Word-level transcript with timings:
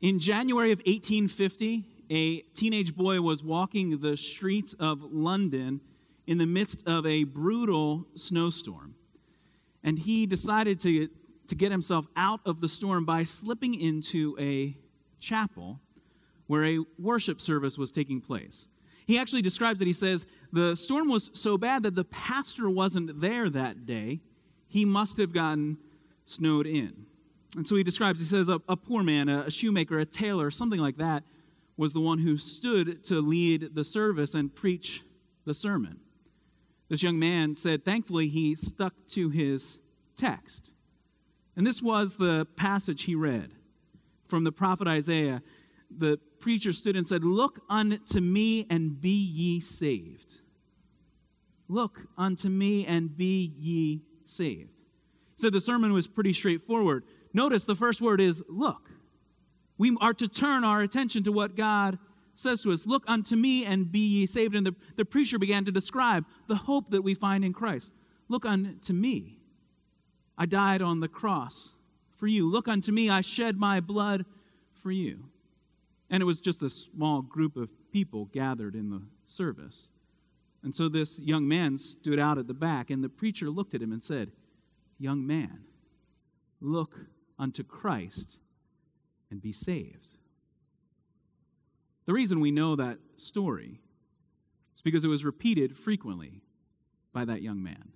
In 0.00 0.20
January 0.20 0.70
of 0.70 0.78
1850, 0.78 1.84
a 2.10 2.40
teenage 2.54 2.94
boy 2.94 3.20
was 3.20 3.42
walking 3.42 3.98
the 3.98 4.16
streets 4.16 4.72
of 4.74 5.02
London 5.02 5.80
in 6.28 6.38
the 6.38 6.46
midst 6.46 6.86
of 6.86 7.04
a 7.04 7.24
brutal 7.24 8.06
snowstorm. 8.14 8.94
And 9.82 9.98
he 9.98 10.24
decided 10.24 10.78
to, 10.80 11.08
to 11.48 11.54
get 11.56 11.72
himself 11.72 12.06
out 12.16 12.40
of 12.46 12.60
the 12.60 12.68
storm 12.68 13.04
by 13.04 13.24
slipping 13.24 13.74
into 13.74 14.36
a 14.38 14.76
chapel 15.18 15.80
where 16.46 16.64
a 16.64 16.78
worship 16.96 17.40
service 17.40 17.76
was 17.76 17.90
taking 17.90 18.20
place. 18.20 18.68
He 19.04 19.18
actually 19.18 19.42
describes 19.42 19.80
it. 19.80 19.86
He 19.86 19.92
says, 19.92 20.26
The 20.52 20.76
storm 20.76 21.08
was 21.08 21.32
so 21.34 21.58
bad 21.58 21.82
that 21.82 21.96
the 21.96 22.04
pastor 22.04 22.70
wasn't 22.70 23.20
there 23.20 23.50
that 23.50 23.84
day. 23.84 24.20
He 24.68 24.84
must 24.84 25.18
have 25.18 25.32
gotten 25.32 25.78
snowed 26.24 26.68
in. 26.68 27.07
And 27.56 27.66
so 27.66 27.76
he 27.76 27.82
describes, 27.82 28.20
he 28.20 28.26
says, 28.26 28.48
a, 28.48 28.60
a 28.68 28.76
poor 28.76 29.02
man, 29.02 29.28
a, 29.28 29.42
a 29.42 29.50
shoemaker, 29.50 29.98
a 29.98 30.04
tailor, 30.04 30.50
something 30.50 30.80
like 30.80 30.98
that, 30.98 31.24
was 31.76 31.92
the 31.92 32.00
one 32.00 32.18
who 32.18 32.36
stood 32.36 33.04
to 33.04 33.20
lead 33.20 33.74
the 33.74 33.84
service 33.84 34.34
and 34.34 34.54
preach 34.54 35.02
the 35.44 35.54
sermon. 35.54 36.00
This 36.88 37.02
young 37.02 37.18
man 37.18 37.56
said, 37.56 37.84
thankfully, 37.84 38.28
he 38.28 38.54
stuck 38.54 38.94
to 39.10 39.30
his 39.30 39.78
text. 40.16 40.72
And 41.56 41.66
this 41.66 41.82
was 41.82 42.16
the 42.16 42.46
passage 42.56 43.04
he 43.04 43.14
read 43.14 43.52
from 44.28 44.44
the 44.44 44.52
prophet 44.52 44.86
Isaiah. 44.86 45.42
The 45.90 46.18
preacher 46.38 46.72
stood 46.72 46.96
and 46.96 47.06
said, 47.06 47.24
Look 47.24 47.60
unto 47.68 48.20
me 48.20 48.66
and 48.70 49.00
be 49.00 49.10
ye 49.10 49.60
saved. 49.60 50.34
Look 51.68 52.02
unto 52.16 52.48
me 52.48 52.86
and 52.86 53.16
be 53.16 53.52
ye 53.58 54.02
saved. 54.24 54.78
He 54.78 55.42
said 55.42 55.52
the 55.52 55.60
sermon 55.60 55.92
was 55.92 56.06
pretty 56.06 56.32
straightforward. 56.32 57.04
Notice 57.38 57.66
the 57.66 57.76
first 57.76 58.02
word 58.02 58.20
is 58.20 58.42
look. 58.48 58.90
We 59.76 59.96
are 60.00 60.12
to 60.12 60.26
turn 60.26 60.64
our 60.64 60.82
attention 60.82 61.22
to 61.22 61.30
what 61.30 61.54
God 61.54 61.96
says 62.34 62.62
to 62.62 62.72
us 62.72 62.84
Look 62.84 63.04
unto 63.06 63.36
me 63.36 63.64
and 63.64 63.92
be 63.92 64.00
ye 64.00 64.26
saved. 64.26 64.56
And 64.56 64.66
the, 64.66 64.74
the 64.96 65.04
preacher 65.04 65.38
began 65.38 65.64
to 65.64 65.70
describe 65.70 66.24
the 66.48 66.56
hope 66.56 66.90
that 66.90 67.02
we 67.02 67.14
find 67.14 67.44
in 67.44 67.52
Christ. 67.52 67.92
Look 68.26 68.44
unto 68.44 68.92
me. 68.92 69.38
I 70.36 70.46
died 70.46 70.82
on 70.82 70.98
the 70.98 71.06
cross 71.06 71.74
for 72.16 72.26
you. 72.26 72.44
Look 72.44 72.66
unto 72.66 72.90
me. 72.90 73.08
I 73.08 73.20
shed 73.20 73.56
my 73.56 73.78
blood 73.78 74.24
for 74.72 74.90
you. 74.90 75.26
And 76.10 76.20
it 76.20 76.26
was 76.26 76.40
just 76.40 76.60
a 76.60 76.70
small 76.70 77.22
group 77.22 77.56
of 77.56 77.70
people 77.92 78.24
gathered 78.24 78.74
in 78.74 78.90
the 78.90 79.02
service. 79.28 79.90
And 80.64 80.74
so 80.74 80.88
this 80.88 81.20
young 81.20 81.46
man 81.46 81.78
stood 81.78 82.18
out 82.18 82.36
at 82.36 82.48
the 82.48 82.52
back, 82.52 82.90
and 82.90 83.04
the 83.04 83.08
preacher 83.08 83.48
looked 83.48 83.74
at 83.74 83.82
him 83.82 83.92
and 83.92 84.02
said, 84.02 84.32
Young 84.98 85.24
man, 85.24 85.60
look 86.60 86.96
unto 87.38 87.62
Christ 87.62 88.38
and 89.30 89.40
be 89.40 89.52
saved. 89.52 90.06
The 92.06 92.12
reason 92.12 92.40
we 92.40 92.50
know 92.50 92.74
that 92.76 92.98
story 93.16 93.80
is 94.74 94.82
because 94.82 95.04
it 95.04 95.08
was 95.08 95.24
repeated 95.24 95.76
frequently 95.76 96.40
by 97.12 97.24
that 97.24 97.42
young 97.42 97.62
man. 97.62 97.92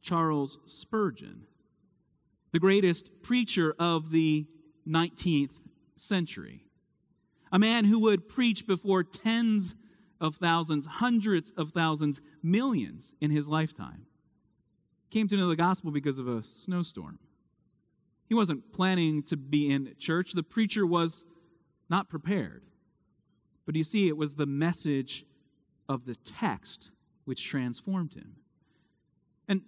Charles 0.00 0.58
Spurgeon, 0.66 1.46
the 2.52 2.60
greatest 2.60 3.22
preacher 3.22 3.74
of 3.78 4.10
the 4.10 4.46
19th 4.86 5.56
century, 5.96 6.64
a 7.50 7.58
man 7.58 7.86
who 7.86 7.98
would 7.98 8.28
preach 8.28 8.66
before 8.66 9.02
tens 9.02 9.74
of 10.20 10.36
thousands, 10.36 10.86
hundreds 10.86 11.50
of 11.52 11.72
thousands, 11.72 12.20
millions 12.42 13.14
in 13.20 13.30
his 13.30 13.48
lifetime, 13.48 14.06
came 15.10 15.28
to 15.28 15.36
know 15.36 15.48
the 15.48 15.56
gospel 15.56 15.90
because 15.90 16.18
of 16.18 16.28
a 16.28 16.42
snowstorm. 16.42 17.18
He 18.28 18.34
wasn't 18.34 18.72
planning 18.72 19.22
to 19.24 19.36
be 19.36 19.70
in 19.70 19.94
church. 19.98 20.32
The 20.32 20.42
preacher 20.42 20.86
was 20.86 21.24
not 21.88 22.08
prepared. 22.08 22.62
But 23.64 23.74
you 23.74 23.84
see, 23.84 24.08
it 24.08 24.16
was 24.16 24.34
the 24.34 24.46
message 24.46 25.24
of 25.88 26.04
the 26.04 26.14
text 26.14 26.90
which 27.24 27.46
transformed 27.46 28.14
him. 28.14 28.36
And 29.48 29.62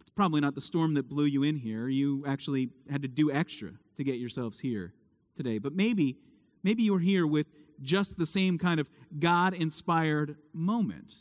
it's 0.00 0.10
probably 0.10 0.40
not 0.40 0.54
the 0.54 0.60
storm 0.60 0.94
that 0.94 1.08
blew 1.08 1.24
you 1.24 1.42
in 1.42 1.56
here. 1.56 1.88
You 1.88 2.24
actually 2.26 2.70
had 2.90 3.02
to 3.02 3.08
do 3.08 3.30
extra 3.30 3.70
to 3.96 4.04
get 4.04 4.16
yourselves 4.16 4.60
here 4.60 4.92
today. 5.36 5.58
But 5.58 5.72
maybe, 5.72 6.16
maybe 6.62 6.82
you're 6.82 6.98
here 6.98 7.26
with 7.26 7.46
just 7.82 8.18
the 8.18 8.26
same 8.26 8.58
kind 8.58 8.80
of 8.80 8.88
God 9.18 9.54
inspired 9.54 10.36
moment 10.52 11.14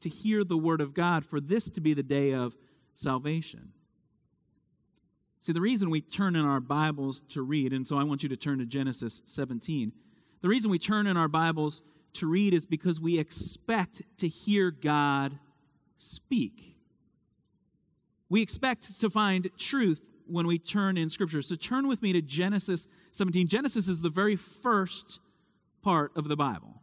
to 0.00 0.08
hear 0.08 0.44
the 0.44 0.56
word 0.56 0.80
of 0.80 0.94
God 0.94 1.24
for 1.24 1.40
this 1.40 1.68
to 1.70 1.80
be 1.80 1.94
the 1.94 2.02
day 2.02 2.32
of 2.32 2.56
salvation. 2.94 3.72
See, 5.42 5.52
the 5.52 5.60
reason 5.60 5.90
we 5.90 6.00
turn 6.00 6.36
in 6.36 6.44
our 6.44 6.60
Bibles 6.60 7.22
to 7.30 7.42
read, 7.42 7.72
and 7.72 7.84
so 7.84 7.98
I 7.98 8.04
want 8.04 8.22
you 8.22 8.28
to 8.28 8.36
turn 8.36 8.60
to 8.60 8.64
Genesis 8.64 9.22
17. 9.26 9.92
The 10.40 10.48
reason 10.48 10.70
we 10.70 10.78
turn 10.78 11.08
in 11.08 11.16
our 11.16 11.26
Bibles 11.26 11.82
to 12.12 12.28
read 12.28 12.54
is 12.54 12.64
because 12.64 13.00
we 13.00 13.18
expect 13.18 14.02
to 14.18 14.28
hear 14.28 14.70
God 14.70 15.36
speak. 15.98 16.76
We 18.28 18.40
expect 18.40 19.00
to 19.00 19.10
find 19.10 19.50
truth 19.58 20.00
when 20.28 20.46
we 20.46 20.60
turn 20.60 20.96
in 20.96 21.10
Scripture. 21.10 21.42
So 21.42 21.56
turn 21.56 21.88
with 21.88 22.02
me 22.02 22.12
to 22.12 22.22
Genesis 22.22 22.86
17. 23.10 23.48
Genesis 23.48 23.88
is 23.88 24.00
the 24.00 24.10
very 24.10 24.36
first 24.36 25.18
part 25.82 26.12
of 26.14 26.28
the 26.28 26.36
Bible, 26.36 26.80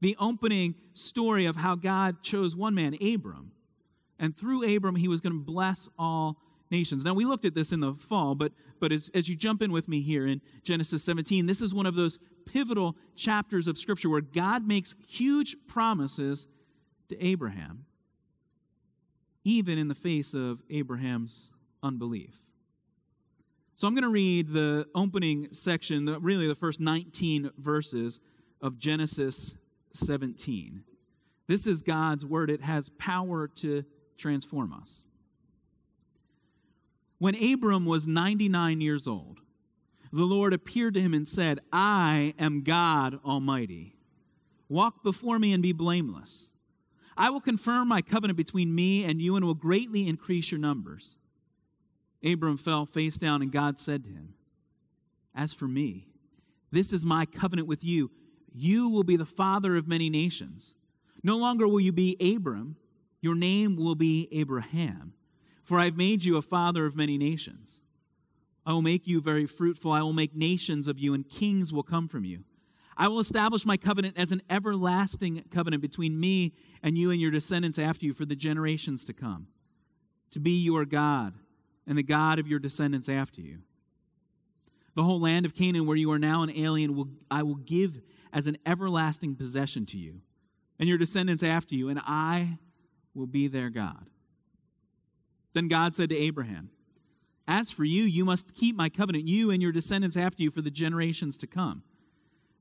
the 0.00 0.16
opening 0.20 0.76
story 0.94 1.46
of 1.46 1.56
how 1.56 1.74
God 1.74 2.22
chose 2.22 2.54
one 2.54 2.76
man, 2.76 2.96
Abram. 3.02 3.50
And 4.20 4.36
through 4.36 4.76
Abram, 4.76 4.94
he 4.94 5.08
was 5.08 5.20
going 5.20 5.32
to 5.32 5.44
bless 5.44 5.88
all 5.98 6.36
nations. 6.72 7.04
Now, 7.04 7.14
we 7.14 7.24
looked 7.24 7.44
at 7.44 7.54
this 7.54 7.70
in 7.70 7.78
the 7.78 7.94
fall, 7.94 8.34
but, 8.34 8.52
but 8.80 8.90
as, 8.90 9.08
as 9.14 9.28
you 9.28 9.36
jump 9.36 9.62
in 9.62 9.70
with 9.70 9.86
me 9.86 10.02
here 10.02 10.26
in 10.26 10.40
Genesis 10.64 11.04
17, 11.04 11.46
this 11.46 11.62
is 11.62 11.72
one 11.72 11.86
of 11.86 11.94
those 11.94 12.18
pivotal 12.46 12.96
chapters 13.14 13.68
of 13.68 13.78
Scripture 13.78 14.08
where 14.08 14.20
God 14.20 14.66
makes 14.66 14.96
huge 15.06 15.54
promises 15.68 16.48
to 17.10 17.24
Abraham, 17.24 17.84
even 19.44 19.78
in 19.78 19.86
the 19.86 19.94
face 19.94 20.34
of 20.34 20.62
Abraham's 20.70 21.50
unbelief. 21.82 22.34
So 23.76 23.86
I'm 23.86 23.94
going 23.94 24.02
to 24.02 24.08
read 24.08 24.52
the 24.52 24.86
opening 24.94 25.48
section, 25.52 26.06
the, 26.06 26.18
really 26.18 26.48
the 26.48 26.54
first 26.54 26.80
19 26.80 27.50
verses 27.58 28.20
of 28.60 28.78
Genesis 28.78 29.54
17. 29.94 30.84
This 31.48 31.66
is 31.66 31.82
God's 31.82 32.24
word. 32.24 32.50
It 32.50 32.62
has 32.62 32.88
power 32.90 33.48
to 33.56 33.84
transform 34.16 34.72
us. 34.72 35.02
When 37.22 37.40
Abram 37.40 37.84
was 37.84 38.08
99 38.08 38.80
years 38.80 39.06
old, 39.06 39.42
the 40.12 40.24
Lord 40.24 40.52
appeared 40.52 40.94
to 40.94 41.00
him 41.00 41.14
and 41.14 41.28
said, 41.28 41.60
I 41.72 42.34
am 42.36 42.64
God 42.64 43.20
Almighty. 43.24 43.94
Walk 44.68 45.04
before 45.04 45.38
me 45.38 45.52
and 45.52 45.62
be 45.62 45.70
blameless. 45.70 46.50
I 47.16 47.30
will 47.30 47.40
confirm 47.40 47.86
my 47.86 48.02
covenant 48.02 48.36
between 48.36 48.74
me 48.74 49.04
and 49.04 49.22
you 49.22 49.36
and 49.36 49.44
will 49.44 49.54
greatly 49.54 50.08
increase 50.08 50.50
your 50.50 50.58
numbers. 50.58 51.14
Abram 52.24 52.56
fell 52.56 52.86
face 52.86 53.18
down, 53.18 53.40
and 53.40 53.52
God 53.52 53.78
said 53.78 54.02
to 54.02 54.10
him, 54.10 54.34
As 55.32 55.54
for 55.54 55.68
me, 55.68 56.08
this 56.72 56.92
is 56.92 57.06
my 57.06 57.24
covenant 57.24 57.68
with 57.68 57.84
you. 57.84 58.10
You 58.52 58.88
will 58.88 59.04
be 59.04 59.14
the 59.14 59.24
father 59.24 59.76
of 59.76 59.86
many 59.86 60.10
nations. 60.10 60.74
No 61.22 61.36
longer 61.36 61.68
will 61.68 61.78
you 61.78 61.92
be 61.92 62.16
Abram, 62.34 62.74
your 63.20 63.36
name 63.36 63.76
will 63.76 63.94
be 63.94 64.28
Abraham 64.32 65.14
for 65.62 65.78
I've 65.78 65.96
made 65.96 66.24
you 66.24 66.36
a 66.36 66.42
father 66.42 66.86
of 66.86 66.96
many 66.96 67.16
nations. 67.16 67.80
I 68.64 68.72
will 68.72 68.82
make 68.82 69.06
you 69.06 69.20
very 69.20 69.46
fruitful. 69.46 69.92
I 69.92 70.02
will 70.02 70.12
make 70.12 70.34
nations 70.34 70.88
of 70.88 70.98
you, 70.98 71.14
and 71.14 71.28
kings 71.28 71.72
will 71.72 71.82
come 71.82 72.08
from 72.08 72.24
you. 72.24 72.44
I 72.96 73.08
will 73.08 73.20
establish 73.20 73.64
my 73.64 73.76
covenant 73.76 74.18
as 74.18 74.32
an 74.32 74.42
everlasting 74.50 75.44
covenant 75.50 75.82
between 75.82 76.20
me 76.20 76.52
and 76.82 76.96
you 76.96 77.10
and 77.10 77.20
your 77.20 77.30
descendants 77.30 77.78
after 77.78 78.04
you 78.04 78.12
for 78.12 78.26
the 78.26 78.36
generations 78.36 79.04
to 79.06 79.12
come, 79.12 79.48
to 80.30 80.38
be 80.38 80.62
your 80.62 80.84
God 80.84 81.34
and 81.86 81.96
the 81.96 82.02
God 82.02 82.38
of 82.38 82.46
your 82.46 82.58
descendants 82.58 83.08
after 83.08 83.40
you. 83.40 83.60
The 84.94 85.02
whole 85.02 85.20
land 85.20 85.46
of 85.46 85.54
Canaan, 85.54 85.86
where 85.86 85.96
you 85.96 86.12
are 86.12 86.18
now 86.18 86.42
an 86.42 86.50
alien, 86.50 86.94
will, 86.94 87.08
I 87.30 87.42
will 87.42 87.56
give 87.56 88.02
as 88.32 88.46
an 88.46 88.58
everlasting 88.66 89.36
possession 89.36 89.86
to 89.86 89.98
you 89.98 90.20
and 90.78 90.88
your 90.88 90.98
descendants 90.98 91.42
after 91.42 91.74
you, 91.74 91.88
and 91.88 92.00
I 92.04 92.58
will 93.14 93.26
be 93.26 93.48
their 93.48 93.70
God. 93.70 94.06
Then 95.54 95.68
God 95.68 95.94
said 95.94 96.08
to 96.10 96.16
Abraham, 96.16 96.70
As 97.46 97.70
for 97.70 97.84
you, 97.84 98.04
you 98.04 98.24
must 98.24 98.54
keep 98.54 98.76
my 98.76 98.88
covenant, 98.88 99.26
you 99.26 99.50
and 99.50 99.62
your 99.62 99.72
descendants 99.72 100.16
after 100.16 100.42
you, 100.42 100.50
for 100.50 100.62
the 100.62 100.70
generations 100.70 101.36
to 101.38 101.46
come. 101.46 101.82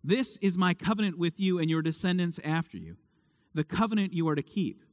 This 0.04 0.38
is 0.38 0.58
my 0.58 0.74
covenant 0.74 1.18
with 1.18 1.40
you 1.40 1.60
and 1.60 1.70
your 1.70 1.82
descendants 1.82 2.40
after 2.44 2.78
you, 2.78 2.98
the 3.54 3.64
covenant 3.64 4.14
you 4.14 4.28
are 4.28 4.36
to 4.36 4.42
keep. 4.42 4.84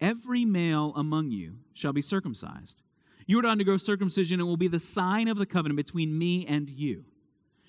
Every 0.00 0.44
male 0.44 0.92
among 0.96 1.30
you 1.30 1.58
shall 1.74 1.92
be 1.92 2.00
circumcised. 2.00 2.82
You 3.26 3.38
are 3.38 3.42
to 3.42 3.48
undergo 3.48 3.76
circumcision, 3.76 4.40
and 4.40 4.46
it 4.46 4.48
will 4.48 4.56
be 4.56 4.68
the 4.68 4.78
sign 4.78 5.28
of 5.28 5.36
the 5.36 5.46
covenant 5.46 5.76
between 5.76 6.18
me 6.18 6.46
and 6.46 6.68
you. 6.70 7.04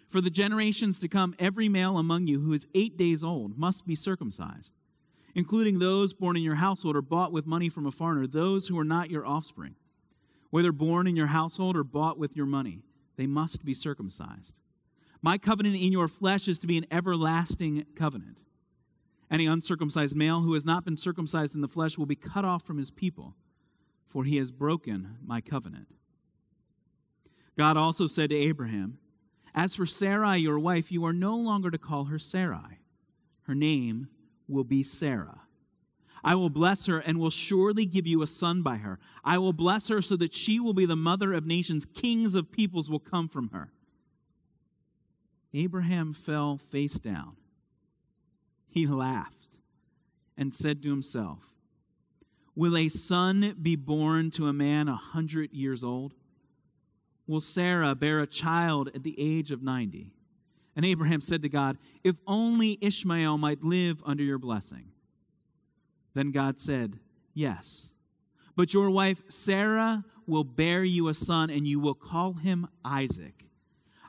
For 0.08 0.22
the 0.22 0.30
generations 0.30 1.00
to 1.00 1.08
come, 1.08 1.36
every 1.40 1.70
male 1.70 1.98
among 1.98 2.28
you 2.28 2.42
who 2.42 2.54
is 2.54 2.68
eight 2.74 2.98
days 2.98 3.24
old 3.24 3.58
must 3.58 3.86
be 3.86 3.96
circumcised 3.96 4.74
including 5.36 5.80
those 5.80 6.14
born 6.14 6.38
in 6.38 6.44
your 6.44 6.56
household 6.56 6.96
or 6.96 7.02
bought 7.02 7.32
with 7.32 7.46
money 7.46 7.70
from 7.70 7.86
a 7.86 7.92
foreigner, 7.92 8.28
those 8.28 8.68
who 8.68 8.78
are 8.78 8.84
not 8.86 9.10
your 9.10 9.26
offspring. 9.26 9.76
Whether 10.50 10.72
born 10.72 11.08
in 11.08 11.16
your 11.16 11.28
household 11.28 11.78
or 11.78 11.84
bought 11.84 12.18
with 12.18 12.36
your 12.36 12.46
money, 12.46 12.84
they 13.16 13.28
must 13.28 13.64
be 13.64 13.74
circumcised. 13.74 14.60
My 15.22 15.38
covenant 15.38 15.76
in 15.76 15.92
your 15.92 16.08
flesh 16.08 16.48
is 16.48 16.60
to 16.60 16.68
be 16.68 16.78
an 16.78 16.88
everlasting 16.92 17.86
covenant. 17.96 18.38
Any 19.30 19.46
uncircumcised 19.46 20.16
male 20.16 20.42
who 20.42 20.54
has 20.54 20.66
not 20.66 20.84
been 20.84 20.98
circumcised 20.98 21.56
in 21.56 21.62
the 21.62 21.68
flesh 21.68 21.98
will 21.98 22.06
be 22.06 22.16
cut 22.16 22.44
off 22.44 22.64
from 22.64 22.78
his 22.78 22.92
people, 22.92 23.36
for 24.10 24.26
he 24.26 24.38
has 24.38 24.52
broken 24.52 25.18
my 25.26 25.40
covenant. 25.40 25.88
God 27.58 27.78
also 27.78 28.08
said 28.08 28.32
to 28.32 28.36
Abraham, 28.36 28.98
As 29.56 29.76
for 29.76 29.86
Sarai, 29.86 30.40
your 30.40 30.60
wife, 30.60 30.92
you 30.92 31.06
are 31.06 31.14
no 31.14 31.38
longer 31.38 31.72
to 31.72 31.78
call 31.78 32.06
her 32.06 32.20
Sarai. 32.20 32.80
Her 33.44 33.56
name 33.56 34.10
will 34.52 34.64
be 34.64 34.84
Sarah. 34.84 35.42
I 36.24 36.36
will 36.36 36.50
bless 36.50 36.86
her 36.86 37.00
and 37.00 37.20
will 37.20 37.32
surely 37.32 37.86
give 37.86 38.06
you 38.06 38.22
a 38.22 38.28
son 38.28 38.62
by 38.62 38.78
her. 38.78 39.00
I 39.24 39.40
will 39.40 39.54
bless 39.54 39.88
her 39.88 40.02
so 40.02 40.16
that 40.18 40.34
she 40.34 40.60
will 40.60 40.74
be 40.74 40.86
the 40.86 40.96
mother 40.96 41.34
of 41.34 41.48
nations. 41.48 41.86
Kings 41.86 42.36
of 42.36 42.52
peoples 42.52 42.90
will 42.90 43.00
come 43.00 43.28
from 43.28 43.50
her. 43.50 43.72
Abraham 45.54 46.14
fell 46.14 46.58
face 46.58 47.00
down. 47.00 47.36
He 48.70 48.86
laughed 48.86 49.58
and 50.38 50.54
said 50.54 50.82
to 50.84 50.90
himself, 50.90 51.40
Will 52.56 52.78
a 52.78 52.90
son 52.90 53.56
be 53.62 53.76
born 53.76 54.30
to 54.32 54.48
a 54.48 54.54
man 54.54 54.88
a 54.88 54.96
hundred 54.96 55.52
years 55.54 55.84
old? 55.84 56.14
Will 57.26 57.42
Sarah 57.42 57.96
bear 57.96 58.20
a 58.20 58.28
child 58.28 58.90
at 58.94 59.04
the 59.04 59.16
age 59.18 59.52
of 59.52 59.64
ninety? 59.64 60.12
And 60.76 60.86
Abraham 60.86 61.22
said 61.22 61.42
to 61.42 61.50
God, 61.50 61.78
If 62.04 62.16
only 62.26 62.78
Ishmael 62.82 63.38
might 63.38 63.64
live 63.64 64.02
under 64.06 64.24
your 64.24 64.38
blessing. 64.38 64.92
Then 66.14 66.32
God 66.32 66.60
said, 66.60 67.00
Yes, 67.34 67.92
but 68.56 68.74
your 68.74 68.90
wife 68.90 69.22
Sarah 69.30 70.04
will 70.28 70.44
bear 70.44 70.84
you 70.84 71.08
a 71.08 71.14
son, 71.14 71.50
and 71.50 71.68
you 71.68 71.80
will 71.80 71.94
call 71.94 72.34
him 72.34 72.68
Isaac. 72.86 73.46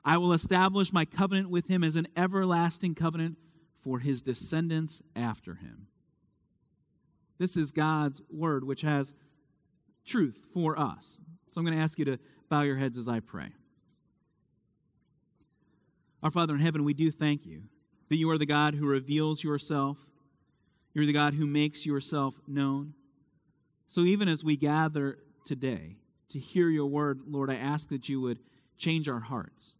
I 0.05 0.19
will 0.19 0.33
establish 0.33 0.93
my 0.93 1.05
covenant 1.05 1.51
with 1.51 1.69
him 1.69 1.85
as 1.85 1.97
an 1.97 2.09
everlasting 2.17 2.95
covenant 2.95 3.39
for 3.83 4.01
his 4.01 4.23
descendants 4.23 5.03
after 5.15 5.55
him. 5.55 5.87
This 7.39 7.57
is 7.57 7.73
God's 7.73 8.23
word, 8.31 8.65
which 8.65 8.83
has 8.83 9.15
truth 10.05 10.45
for 10.53 10.79
us. 10.79 11.21
So 11.51 11.61
I'm 11.61 11.65
going 11.65 11.77
to 11.77 11.83
ask 11.83 11.99
you 11.99 12.05
to 12.05 12.19
bow 12.49 12.63
your 12.63 12.77
heads 12.77 12.99
as 12.99 13.09
I 13.09 13.21
pray. 13.21 13.51
Our 16.23 16.31
Father 16.31 16.55
in 16.55 16.61
heaven, 16.61 16.85
we 16.85 16.95
do 16.95 17.11
thank 17.11 17.45
you 17.45 17.63
that 18.09 18.17
you 18.17 18.31
are 18.31 18.39
the 18.39 18.47
God 18.47 18.75
who 18.75 18.87
reveals 18.87 19.43
yourself, 19.43 19.99
you're 20.95 21.07
the 21.07 21.13
God 21.13 21.35
who 21.35 21.47
makes 21.47 21.87
yourself 21.87 22.35
known. 22.47 22.95
So 23.87 24.03
even 24.03 24.29
as 24.29 24.45
we 24.45 24.57
gather 24.57 25.19
today 25.45 25.97
to 26.29 26.39
hear 26.39 26.69
your 26.69 26.87
word, 26.87 27.23
Lord, 27.27 27.51
I 27.51 27.57
ask 27.57 27.89
that 27.89 28.09
you 28.09 28.21
would 28.21 28.39
change 28.77 29.09
our 29.09 29.21
hearts. 29.21 29.75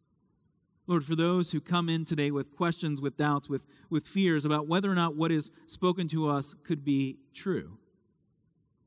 Lord, 0.87 1.05
for 1.05 1.15
those 1.15 1.53
who 1.53 1.61
come 1.61 1.89
in 1.89 2.05
today 2.05 2.31
with 2.31 2.57
questions, 2.57 3.01
with 3.01 3.17
doubts, 3.17 3.49
with, 3.49 3.65
with 3.89 4.07
fears 4.07 4.45
about 4.45 4.67
whether 4.67 4.91
or 4.91 4.95
not 4.95 5.15
what 5.15 5.31
is 5.31 5.51
spoken 5.67 6.09
to 6.09 6.29
us 6.29 6.55
could 6.65 6.85
be 6.85 7.19
true, 7.35 7.79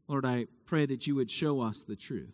Lord, 0.07 0.25
I 0.25 0.47
pray 0.65 0.85
that 0.85 1.07
you 1.07 1.15
would 1.15 1.31
show 1.31 1.61
us 1.61 1.83
the 1.83 1.95
truth. 1.95 2.33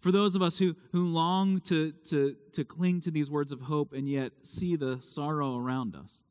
For 0.00 0.10
those 0.10 0.34
of 0.34 0.42
us 0.42 0.58
who, 0.58 0.74
who 0.92 1.06
long 1.06 1.60
to, 1.62 1.92
to, 2.08 2.34
to 2.52 2.64
cling 2.64 3.02
to 3.02 3.10
these 3.10 3.30
words 3.30 3.52
of 3.52 3.60
hope 3.60 3.92
and 3.92 4.08
yet 4.08 4.32
see 4.42 4.76
the 4.76 4.98
sorrow 5.00 5.56
around 5.56 5.94
us, 5.94 6.22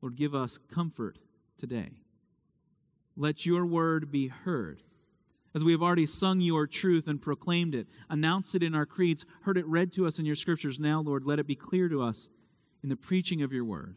Lord, 0.00 0.16
give 0.16 0.34
us 0.34 0.58
comfort 0.72 1.18
today. 1.58 1.90
Let 3.16 3.44
your 3.44 3.66
word 3.66 4.10
be 4.10 4.28
heard 4.28 4.82
as 5.54 5.64
we 5.64 5.72
have 5.72 5.82
already 5.82 6.06
sung 6.06 6.40
your 6.40 6.66
truth 6.66 7.06
and 7.06 7.20
proclaimed 7.20 7.74
it, 7.74 7.86
announced 8.08 8.54
it 8.54 8.62
in 8.62 8.74
our 8.74 8.86
creeds, 8.86 9.26
heard 9.42 9.58
it 9.58 9.66
read 9.66 9.92
to 9.94 10.06
us 10.06 10.18
in 10.18 10.24
your 10.24 10.34
scriptures, 10.34 10.78
now, 10.78 11.00
Lord, 11.00 11.24
let 11.24 11.38
it 11.38 11.46
be 11.46 11.54
clear 11.54 11.88
to 11.88 12.02
us 12.02 12.28
in 12.82 12.88
the 12.88 12.96
preaching 12.96 13.42
of 13.42 13.52
your 13.52 13.64
word. 13.64 13.96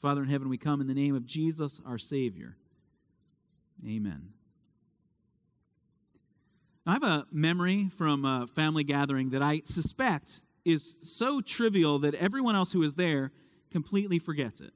Father 0.00 0.22
in 0.22 0.28
heaven, 0.28 0.48
we 0.48 0.58
come 0.58 0.80
in 0.80 0.86
the 0.86 0.94
name 0.94 1.14
of 1.14 1.26
Jesus, 1.26 1.80
our 1.84 1.98
Savior. 1.98 2.56
Amen. 3.86 4.35
I 6.86 6.92
have 6.92 7.02
a 7.02 7.26
memory 7.32 7.88
from 7.96 8.24
a 8.24 8.46
family 8.46 8.84
gathering 8.84 9.30
that 9.30 9.42
I 9.42 9.62
suspect 9.64 10.42
is 10.64 10.96
so 11.02 11.40
trivial 11.40 11.98
that 12.00 12.14
everyone 12.14 12.56
else 12.56 12.72
who 12.72 12.82
is 12.82 12.94
there 12.94 13.32
completely 13.70 14.18
forgets 14.18 14.60
it 14.60 14.72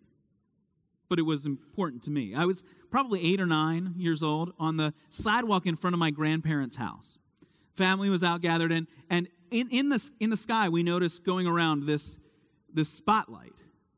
but 1.11 1.19
it 1.19 1.23
was 1.23 1.45
important 1.45 2.05
to 2.05 2.11
me. 2.11 2.35
I 2.35 2.47
was 2.47 2.63
probably 2.91 3.23
eight 3.23 3.41
or 3.41 3.47
nine 3.47 3.95
years 3.99 4.23
old 4.23 4.55
on 4.59 4.79
the 4.79 4.95
sidewalk 5.11 5.67
in 5.67 5.77
front 5.77 5.93
of 5.93 6.01
my 6.01 6.11
grandparents' 6.11 6.77
house. 6.77 7.19
Family 7.75 8.09
was 8.09 8.23
out 8.23 8.41
gathered, 8.41 8.73
and, 8.73 8.87
and 9.11 9.29
in, 9.51 9.69
in, 9.71 9.89
the, 9.89 10.11
in 10.21 10.31
the 10.31 10.37
sky, 10.37 10.69
we 10.69 10.83
noticed 10.83 11.25
going 11.25 11.47
around 11.47 11.85
this, 11.85 12.17
this 12.73 12.89
spotlight, 12.89 13.55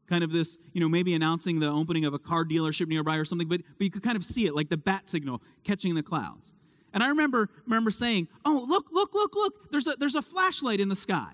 kind 0.08 0.24
of 0.24 0.32
this, 0.32 0.56
you 0.72 0.80
know, 0.80 0.88
maybe 0.88 1.14
announcing 1.14 1.60
the 1.60 1.68
opening 1.68 2.06
of 2.06 2.14
a 2.14 2.18
car 2.18 2.44
dealership 2.46 2.88
nearby 2.88 3.16
or 3.16 3.26
something, 3.26 3.48
but, 3.48 3.60
but 3.76 3.84
you 3.84 3.90
could 3.90 4.02
kind 4.02 4.16
of 4.16 4.24
see 4.24 4.46
it 4.46 4.54
like 4.54 4.70
the 4.70 4.78
bat 4.78 5.08
signal 5.08 5.42
catching 5.64 5.94
the 5.94 6.02
clouds. 6.02 6.52
And 6.92 7.02
I 7.02 7.08
remember, 7.08 7.48
remember 7.64 7.90
saying, 7.90 8.28
Oh, 8.44 8.64
look, 8.68 8.86
look, 8.92 9.14
look, 9.14 9.34
look, 9.34 9.70
there's 9.70 9.86
a, 9.86 9.94
there's 9.98 10.14
a 10.14 10.22
flashlight 10.22 10.80
in 10.80 10.88
the 10.88 10.96
sky, 10.96 11.32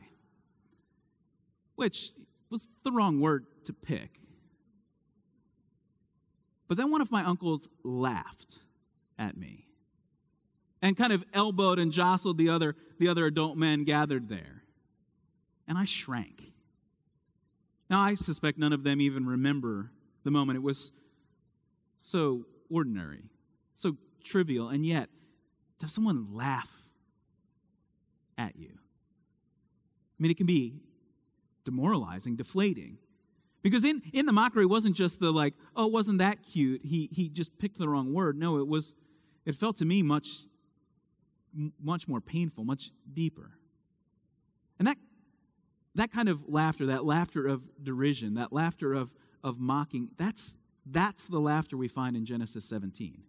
which 1.75 2.13
was 2.51 2.67
the 2.85 2.93
wrong 2.93 3.21
word 3.21 3.47
to 3.65 3.73
pick. 3.73 4.21
But 6.69 6.77
then 6.77 6.91
one 6.91 7.01
of 7.01 7.11
my 7.11 7.25
uncles 7.25 7.69
laughed 7.83 8.59
at 9.19 9.37
me 9.37 9.67
and 10.83 10.97
kind 10.97 11.13
of 11.13 11.25
elbowed 11.33 11.79
and 11.79 11.91
jostled 11.91 12.39
the 12.39 12.51
other, 12.51 12.77
the 12.99 13.09
other 13.09 13.27
adult 13.27 13.57
men 13.57 13.85
gathered 13.85 14.29
there. 14.29 14.63
And 15.67 15.77
I 15.77 15.85
shrank. 15.85 16.43
Now, 17.91 18.01
I 18.01 18.15
suspect 18.15 18.59
none 18.59 18.73
of 18.73 18.85
them 18.85 19.01
even 19.01 19.27
remember 19.27 19.91
the 20.25 20.31
moment. 20.31 20.57
It 20.57 20.63
was 20.63 20.93
so 21.99 22.45
ordinary, 22.71 23.25
so 23.75 23.97
trivial, 24.23 24.69
and 24.69 24.85
yet, 24.85 25.09
does 25.79 25.93
someone 25.93 26.35
laugh 26.35 26.83
at 28.37 28.57
you? 28.57 28.71
I 28.73 30.23
mean, 30.23 30.31
it 30.31 30.37
can 30.37 30.47
be 30.47 30.75
demoralizing, 31.65 32.37
deflating. 32.37 32.99
Because 33.63 33.85
in, 33.85 34.03
in 34.13 34.27
the 34.27 34.33
mockery 34.33 34.67
wasn't 34.67 34.97
just 34.97 35.21
the 35.21 35.31
like, 35.31 35.55
oh, 35.77 35.87
wasn't 35.87 36.19
that 36.19 36.43
cute? 36.43 36.81
He, 36.85 37.09
he 37.13 37.29
just 37.29 37.59
picked 37.59 37.79
the 37.79 37.89
wrong 37.89 38.13
word. 38.13 38.39
No, 38.39 38.59
it 38.59 38.67
was, 38.67 38.95
it 39.45 39.55
felt 39.55 39.77
to 39.79 39.85
me 39.85 40.03
much, 40.03 40.47
much 41.83 42.09
more 42.09 42.21
painful, 42.21 42.65
much 42.65 42.91
deeper. 43.13 43.51
And 44.79 44.87
that, 44.89 44.97
that 45.95 46.13
kind 46.13 46.29
of 46.29 46.49
laughter, 46.49 46.87
that 46.87 47.05
laughter 47.05 47.47
of 47.47 47.63
derision, 47.83 48.35
that 48.35 48.53
laughter 48.53 48.93
of, 48.95 49.13
of 49.43 49.59
mocking, 49.59 50.11
that's, 50.17 50.57
that's 50.87 51.27
the 51.27 51.41
laughter 51.41 51.77
we 51.77 51.89
find 51.89 52.17
in 52.17 52.25
Genesis 52.25 52.65
17. 52.65 53.23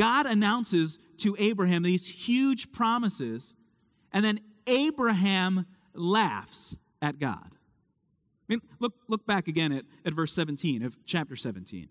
God 0.00 0.26
announces 0.26 0.98
to 1.18 1.36
Abraham 1.38 1.82
these 1.82 2.08
huge 2.08 2.72
promises, 2.72 3.54
and 4.12 4.24
then 4.24 4.40
Abraham 4.66 5.66
laughs 5.94 6.76
at 7.02 7.18
God 7.18 7.50
I 8.50 8.54
mean, 8.54 8.62
look, 8.80 8.94
look 9.06 9.24
back 9.26 9.46
again 9.46 9.70
at, 9.70 9.84
at 10.04 10.12
verse 10.12 10.32
17 10.32 10.82
of 10.82 10.96
chapter 11.06 11.36
17. 11.36 11.88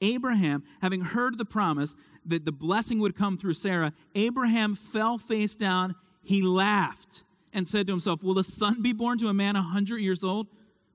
Abraham, 0.00 0.64
having 0.80 1.02
heard 1.02 1.36
the 1.36 1.44
promise 1.44 1.94
that 2.24 2.46
the 2.46 2.52
blessing 2.52 2.98
would 3.00 3.14
come 3.14 3.36
through 3.36 3.52
Sarah, 3.52 3.92
Abraham 4.14 4.74
fell 4.74 5.18
face 5.18 5.54
down. 5.54 5.94
He 6.22 6.40
laughed 6.40 7.24
and 7.52 7.68
said 7.68 7.86
to 7.88 7.92
himself, 7.92 8.22
Will 8.22 8.38
a 8.38 8.44
son 8.44 8.80
be 8.80 8.94
born 8.94 9.18
to 9.18 9.28
a 9.28 9.34
man 9.34 9.54
a 9.54 9.60
100 9.60 9.98
years 9.98 10.24
old? 10.24 10.46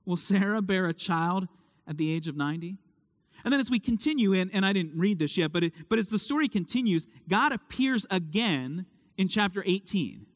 Will 0.04 0.16
Sarah 0.16 0.60
bear 0.60 0.88
a 0.88 0.94
child 0.94 1.46
at 1.86 1.96
the 1.96 2.12
age 2.12 2.26
of 2.26 2.36
90? 2.36 2.78
And 3.44 3.52
then 3.52 3.60
as 3.60 3.70
we 3.70 3.78
continue, 3.78 4.32
and, 4.32 4.50
and 4.54 4.64
I 4.64 4.72
didn't 4.72 4.98
read 4.98 5.18
this 5.18 5.36
yet, 5.36 5.52
but, 5.52 5.64
it, 5.64 5.72
but 5.88 5.98
as 5.98 6.08
the 6.08 6.18
story 6.18 6.48
continues, 6.48 7.06
God 7.28 7.52
appears 7.52 8.06
again 8.10 8.86
in 9.16 9.28
chapter 9.28 9.62
18 9.66 10.26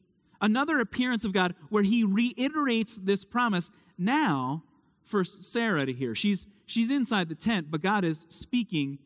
another 0.41 0.79
appearance 0.79 1.25
of 1.25 1.33
God 1.33 1.55
where 1.69 1.83
he 1.83 2.03
reiterates 2.03 2.97
this 3.01 3.25
promise 3.25 3.71
now 3.97 4.63
for 5.03 5.23
Sarah 5.23 5.85
to 5.85 5.93
hear. 5.93 6.15
She's, 6.15 6.47
she's 6.65 6.91
inside 6.91 7.29
the 7.29 7.35
tent, 7.35 7.69
but 7.69 7.81
God 7.81 8.05
is 8.05 8.25
speaking 8.29 8.99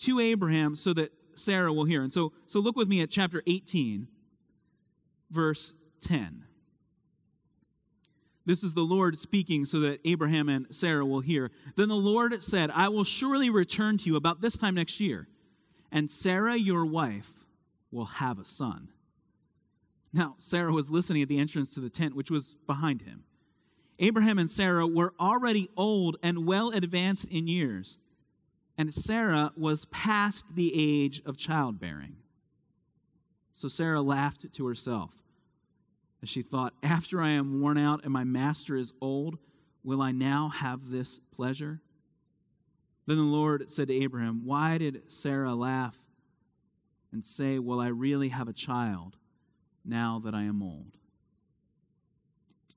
to 0.00 0.20
Abraham 0.20 0.76
so 0.76 0.92
that 0.94 1.12
Sarah 1.34 1.72
will 1.72 1.84
hear. 1.84 2.02
And 2.02 2.12
so, 2.12 2.32
so 2.46 2.60
look 2.60 2.76
with 2.76 2.88
me 2.88 3.00
at 3.02 3.10
chapter 3.10 3.42
18, 3.46 4.08
verse 5.30 5.74
10. 6.00 6.44
This 8.48 8.64
is 8.64 8.72
the 8.72 8.80
Lord 8.80 9.18
speaking 9.20 9.66
so 9.66 9.80
that 9.80 10.00
Abraham 10.06 10.48
and 10.48 10.74
Sarah 10.74 11.04
will 11.04 11.20
hear. 11.20 11.50
Then 11.76 11.90
the 11.90 11.94
Lord 11.94 12.42
said, 12.42 12.70
I 12.70 12.88
will 12.88 13.04
surely 13.04 13.50
return 13.50 13.98
to 13.98 14.06
you 14.06 14.16
about 14.16 14.40
this 14.40 14.56
time 14.56 14.74
next 14.74 15.00
year, 15.00 15.28
and 15.92 16.10
Sarah, 16.10 16.56
your 16.56 16.86
wife, 16.86 17.30
will 17.90 18.06
have 18.06 18.38
a 18.38 18.46
son. 18.46 18.88
Now, 20.14 20.34
Sarah 20.38 20.72
was 20.72 20.88
listening 20.88 21.20
at 21.20 21.28
the 21.28 21.38
entrance 21.38 21.74
to 21.74 21.80
the 21.80 21.90
tent, 21.90 22.16
which 22.16 22.30
was 22.30 22.54
behind 22.66 23.02
him. 23.02 23.24
Abraham 23.98 24.38
and 24.38 24.50
Sarah 24.50 24.86
were 24.86 25.12
already 25.20 25.68
old 25.76 26.16
and 26.22 26.46
well 26.46 26.70
advanced 26.70 27.28
in 27.28 27.48
years, 27.48 27.98
and 28.78 28.94
Sarah 28.94 29.52
was 29.58 29.84
past 29.86 30.54
the 30.54 30.72
age 30.74 31.20
of 31.26 31.36
childbearing. 31.36 32.16
So 33.52 33.68
Sarah 33.68 34.00
laughed 34.00 34.50
to 34.50 34.66
herself. 34.66 35.12
As 36.22 36.28
she 36.28 36.42
thought, 36.42 36.74
After 36.82 37.20
I 37.20 37.30
am 37.30 37.60
worn 37.60 37.78
out 37.78 38.04
and 38.04 38.12
my 38.12 38.24
master 38.24 38.76
is 38.76 38.92
old, 39.00 39.38
will 39.82 40.02
I 40.02 40.12
now 40.12 40.48
have 40.48 40.90
this 40.90 41.20
pleasure? 41.34 41.80
Then 43.06 43.16
the 43.16 43.22
Lord 43.22 43.70
said 43.70 43.88
to 43.88 43.94
Abraham, 43.94 44.42
Why 44.44 44.78
did 44.78 45.10
Sarah 45.10 45.54
laugh 45.54 45.98
and 47.12 47.24
say, 47.24 47.58
Will 47.58 47.80
I 47.80 47.88
really 47.88 48.28
have 48.28 48.48
a 48.48 48.52
child 48.52 49.16
now 49.84 50.20
that 50.24 50.34
I 50.34 50.42
am 50.42 50.62
old? 50.62 50.92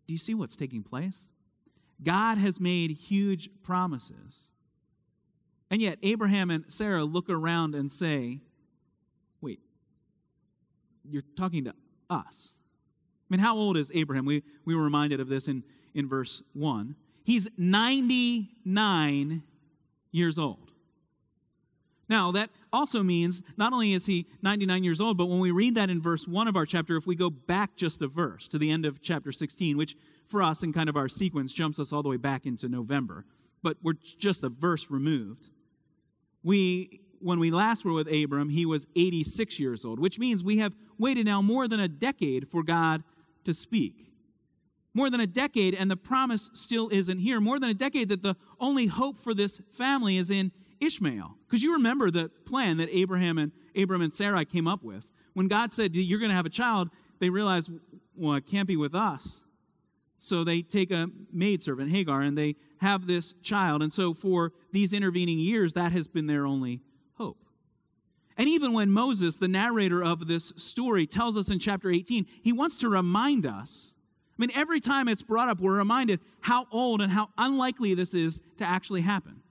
Do 0.07 0.13
you 0.13 0.17
see 0.17 0.33
what's 0.33 0.55
taking 0.55 0.83
place? 0.83 1.27
God 2.03 2.37
has 2.37 2.59
made 2.59 2.91
huge 2.91 3.49
promises. 3.61 4.49
And 5.69 5.81
yet, 5.81 5.99
Abraham 6.01 6.49
and 6.49 6.65
Sarah 6.67 7.03
look 7.03 7.29
around 7.29 7.75
and 7.75 7.91
say, 7.91 8.39
Wait, 9.41 9.59
you're 11.03 11.23
talking 11.35 11.65
to 11.65 11.73
us. 12.09 12.55
I 13.31 13.35
mean, 13.35 13.39
how 13.39 13.55
old 13.55 13.77
is 13.77 13.89
Abraham? 13.93 14.25
We, 14.25 14.43
we 14.65 14.75
were 14.75 14.83
reminded 14.83 15.21
of 15.21 15.29
this 15.29 15.47
in, 15.47 15.63
in 15.93 16.09
verse 16.09 16.43
1. 16.51 16.95
He's 17.23 17.47
99 17.57 19.43
years 20.11 20.37
old. 20.37 20.71
Now, 22.09 22.33
that 22.33 22.49
also 22.73 23.03
means 23.03 23.41
not 23.55 23.71
only 23.71 23.93
is 23.93 24.05
he 24.05 24.25
99 24.41 24.83
years 24.83 24.99
old, 24.99 25.17
but 25.17 25.27
when 25.27 25.39
we 25.39 25.51
read 25.51 25.75
that 25.75 25.89
in 25.89 26.01
verse 26.01 26.27
1 26.27 26.49
of 26.49 26.57
our 26.57 26.65
chapter, 26.65 26.97
if 26.97 27.07
we 27.07 27.15
go 27.15 27.29
back 27.29 27.77
just 27.77 28.01
a 28.01 28.07
verse 28.09 28.49
to 28.49 28.57
the 28.57 28.69
end 28.69 28.85
of 28.85 29.01
chapter 29.01 29.31
16, 29.31 29.77
which 29.77 29.95
for 30.27 30.43
us 30.43 30.61
in 30.61 30.73
kind 30.73 30.89
of 30.89 30.97
our 30.97 31.07
sequence 31.07 31.53
jumps 31.53 31.79
us 31.79 31.93
all 31.93 32.03
the 32.03 32.09
way 32.09 32.17
back 32.17 32.45
into 32.45 32.67
November, 32.67 33.23
but 33.63 33.77
we're 33.81 33.93
just 34.19 34.43
a 34.43 34.49
verse 34.49 34.91
removed. 34.91 35.51
We 36.43 36.99
when 37.21 37.39
we 37.39 37.51
last 37.51 37.85
were 37.85 37.93
with 37.93 38.11
Abram, 38.11 38.49
he 38.49 38.65
was 38.65 38.87
86 38.95 39.59
years 39.59 39.85
old, 39.85 39.99
which 39.99 40.17
means 40.19 40.43
we 40.43 40.57
have 40.57 40.73
waited 40.97 41.27
now 41.27 41.41
more 41.41 41.67
than 41.67 41.79
a 41.79 41.87
decade 41.87 42.49
for 42.49 42.63
God 42.63 43.03
to 43.45 43.53
speak. 43.53 44.07
More 44.93 45.09
than 45.09 45.21
a 45.21 45.27
decade, 45.27 45.73
and 45.73 45.89
the 45.89 45.95
promise 45.95 46.49
still 46.53 46.89
isn't 46.89 47.19
here. 47.19 47.39
More 47.39 47.59
than 47.59 47.69
a 47.69 47.73
decade 47.73 48.09
that 48.09 48.23
the 48.23 48.35
only 48.59 48.87
hope 48.87 49.19
for 49.19 49.33
this 49.33 49.61
family 49.73 50.17
is 50.17 50.29
in 50.29 50.51
Ishmael. 50.81 51.37
Because 51.47 51.63
you 51.63 51.73
remember 51.73 52.11
the 52.11 52.29
plan 52.45 52.77
that 52.77 52.89
Abraham 52.91 53.37
and 53.37 53.51
Abram 53.75 54.01
and 54.01 54.13
Sarai 54.13 54.43
came 54.43 54.67
up 54.67 54.83
with. 54.83 55.05
When 55.33 55.47
God 55.47 55.71
said, 55.71 55.95
You're 55.95 56.19
going 56.19 56.29
to 56.29 56.35
have 56.35 56.45
a 56.45 56.49
child, 56.49 56.89
they 57.19 57.29
realized, 57.29 57.69
Well, 58.15 58.35
it 58.35 58.45
can't 58.45 58.67
be 58.67 58.75
with 58.75 58.93
us. 58.93 59.41
So 60.19 60.43
they 60.43 60.61
take 60.61 60.91
a 60.91 61.07
maidservant, 61.31 61.91
Hagar, 61.91 62.21
and 62.21 62.37
they 62.37 62.55
have 62.77 63.07
this 63.07 63.33
child. 63.41 63.81
And 63.81 63.93
so 63.93 64.13
for 64.13 64.51
these 64.71 64.93
intervening 64.93 65.39
years, 65.39 65.73
that 65.73 65.93
has 65.93 66.07
been 66.07 66.27
their 66.27 66.45
only 66.45 66.81
hope. 67.15 67.37
And 68.37 68.47
even 68.47 68.73
when 68.73 68.91
Moses, 68.91 69.35
the 69.35 69.47
narrator 69.47 70.03
of 70.03 70.27
this 70.27 70.53
story, 70.55 71.05
tells 71.05 71.37
us 71.37 71.49
in 71.49 71.59
chapter 71.59 71.89
18, 71.89 72.25
he 72.41 72.51
wants 72.51 72.75
to 72.77 72.89
remind 72.89 73.45
us. 73.45 73.93
I 74.37 74.41
mean, 74.41 74.51
every 74.55 74.79
time 74.79 75.07
it's 75.07 75.21
brought 75.21 75.49
up, 75.49 75.59
we're 75.59 75.77
reminded 75.77 76.19
how 76.41 76.65
old 76.71 77.01
and 77.01 77.11
how 77.11 77.29
unlikely 77.37 77.93
this 77.93 78.13
is 78.13 78.39
to 78.57 78.65
actually 78.65 79.01
happen. 79.01 79.41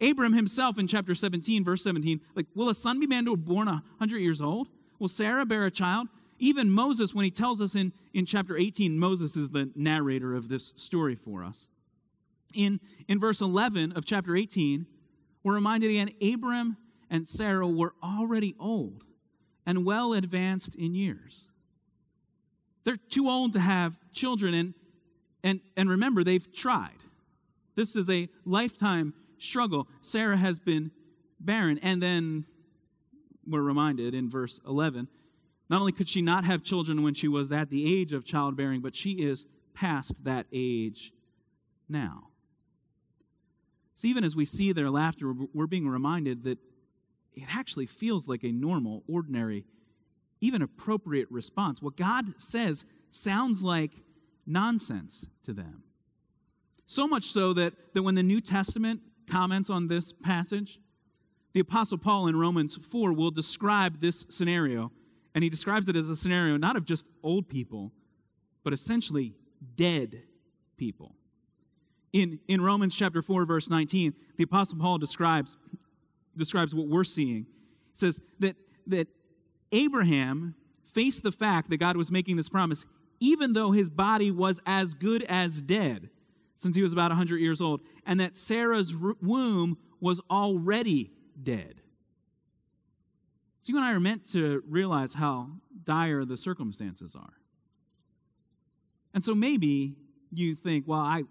Abram 0.00 0.32
himself 0.32 0.78
in 0.78 0.86
chapter 0.86 1.14
17, 1.14 1.64
verse 1.64 1.82
17, 1.82 2.20
like, 2.34 2.46
will 2.54 2.68
a 2.68 2.74
son 2.74 3.00
be 3.00 3.06
man 3.06 3.24
to 3.24 3.36
born 3.36 3.66
100 3.66 4.18
years 4.18 4.40
old? 4.40 4.68
Will 4.98 5.08
Sarah 5.08 5.46
bear 5.46 5.64
a 5.64 5.70
child? 5.70 6.08
Even 6.38 6.70
Moses, 6.70 7.14
when 7.14 7.24
he 7.24 7.30
tells 7.30 7.60
us 7.60 7.74
in, 7.74 7.92
in 8.14 8.24
chapter 8.24 8.56
18, 8.56 8.98
Moses 8.98 9.36
is 9.36 9.50
the 9.50 9.70
narrator 9.74 10.34
of 10.34 10.48
this 10.48 10.72
story 10.76 11.16
for 11.16 11.42
us. 11.42 11.66
In, 12.54 12.80
in 13.08 13.18
verse 13.18 13.40
11 13.40 13.92
of 13.92 14.04
chapter 14.04 14.36
18, 14.36 14.86
we're 15.42 15.54
reminded 15.54 15.90
again 15.90 16.10
Abram 16.22 16.76
and 17.10 17.26
Sarah 17.26 17.68
were 17.68 17.94
already 18.02 18.54
old 18.58 19.04
and 19.66 19.84
well 19.84 20.12
advanced 20.12 20.74
in 20.74 20.94
years. 20.94 21.44
They're 22.84 22.96
too 22.96 23.28
old 23.28 23.52
to 23.54 23.60
have 23.60 23.94
children, 24.12 24.54
and, 24.54 24.74
and, 25.42 25.60
and 25.76 25.90
remember, 25.90 26.24
they've 26.24 26.52
tried. 26.52 26.98
This 27.74 27.94
is 27.94 28.08
a 28.08 28.28
lifetime 28.44 29.14
struggle. 29.38 29.88
Sarah 30.02 30.36
has 30.36 30.58
been 30.58 30.90
barren, 31.38 31.78
and 31.78 32.02
then 32.02 32.44
we're 33.46 33.62
reminded 33.62 34.14
in 34.14 34.30
verse 34.30 34.60
11 34.66 35.08
not 35.70 35.80
only 35.80 35.92
could 35.92 36.08
she 36.08 36.22
not 36.22 36.44
have 36.44 36.62
children 36.62 37.02
when 37.02 37.14
she 37.14 37.28
was 37.28 37.52
at 37.52 37.70
the 37.70 37.94
age 37.94 38.12
of 38.12 38.24
childbearing, 38.24 38.80
but 38.80 38.96
she 38.96 39.12
is 39.12 39.44
past 39.74 40.24
that 40.24 40.46
age 40.52 41.12
now. 41.88 42.28
So 43.96 44.08
even 44.08 44.24
as 44.24 44.34
we 44.34 44.44
see 44.44 44.72
their 44.72 44.90
laughter, 44.90 45.32
we're 45.52 45.66
being 45.66 45.88
reminded 45.88 46.44
that 46.44 46.58
it 47.34 47.44
actually 47.48 47.86
feels 47.86 48.26
like 48.26 48.44
a 48.44 48.52
normal, 48.52 49.04
ordinary, 49.08 49.64
even 50.40 50.62
appropriate 50.62 51.30
response. 51.30 51.80
What 51.82 51.96
God 51.96 52.40
says 52.40 52.84
sounds 53.10 53.62
like 53.62 53.92
nonsense 54.46 55.26
to 55.44 55.52
them. 55.52 55.82
So 56.86 57.06
much 57.06 57.24
so 57.24 57.52
that, 57.52 57.74
that 57.94 58.02
when 58.02 58.14
the 58.14 58.22
New 58.22 58.40
Testament 58.40 59.00
comments 59.28 59.68
on 59.68 59.88
this 59.88 60.12
passage, 60.12 60.80
the 61.52 61.60
Apostle 61.60 61.98
Paul 61.98 62.28
in 62.28 62.36
Romans 62.36 62.78
4 62.80 63.12
will 63.12 63.30
describe 63.30 64.00
this 64.00 64.24
scenario, 64.28 64.90
and 65.34 65.44
he 65.44 65.50
describes 65.50 65.88
it 65.88 65.96
as 65.96 66.08
a 66.08 66.16
scenario 66.16 66.56
not 66.56 66.76
of 66.76 66.84
just 66.84 67.06
old 67.22 67.48
people, 67.48 67.92
but 68.64 68.72
essentially 68.72 69.34
dead 69.76 70.22
people. 70.76 71.14
In, 72.12 72.40
in 72.48 72.62
Romans 72.62 72.94
chapter 72.94 73.20
4, 73.20 73.44
verse 73.44 73.68
19, 73.68 74.14
the 74.36 74.44
Apostle 74.44 74.78
Paul 74.78 74.98
describes 74.98 75.56
describes 76.38 76.74
what 76.74 76.88
we're 76.88 77.04
seeing. 77.04 77.46
It 77.92 77.98
says 77.98 78.20
that, 78.38 78.56
that 78.86 79.08
Abraham 79.72 80.54
faced 80.92 81.22
the 81.22 81.32
fact 81.32 81.70
that 81.70 81.76
God 81.76 81.96
was 81.96 82.10
making 82.10 82.36
this 82.36 82.48
promise, 82.48 82.86
even 83.20 83.52
though 83.52 83.72
his 83.72 83.90
body 83.90 84.30
was 84.30 84.60
as 84.66 84.94
good 84.94 85.22
as 85.24 85.60
dead 85.60 86.10
since 86.56 86.74
he 86.74 86.82
was 86.82 86.92
about 86.92 87.10
100 87.10 87.38
years 87.38 87.60
old, 87.60 87.80
and 88.04 88.18
that 88.18 88.36
Sarah's 88.36 88.94
womb 88.94 89.78
was 90.00 90.20
already 90.28 91.12
dead. 91.40 91.82
So, 93.62 93.72
you 93.72 93.76
and 93.76 93.84
I 93.84 93.92
are 93.92 94.00
meant 94.00 94.30
to 94.32 94.62
realize 94.66 95.14
how 95.14 95.50
dire 95.84 96.24
the 96.24 96.36
circumstances 96.36 97.14
are. 97.14 97.34
And 99.14 99.24
so 99.24 99.34
maybe 99.34 99.94
you 100.32 100.54
think, 100.54 100.86
well, 100.86 101.00
I 101.00 101.24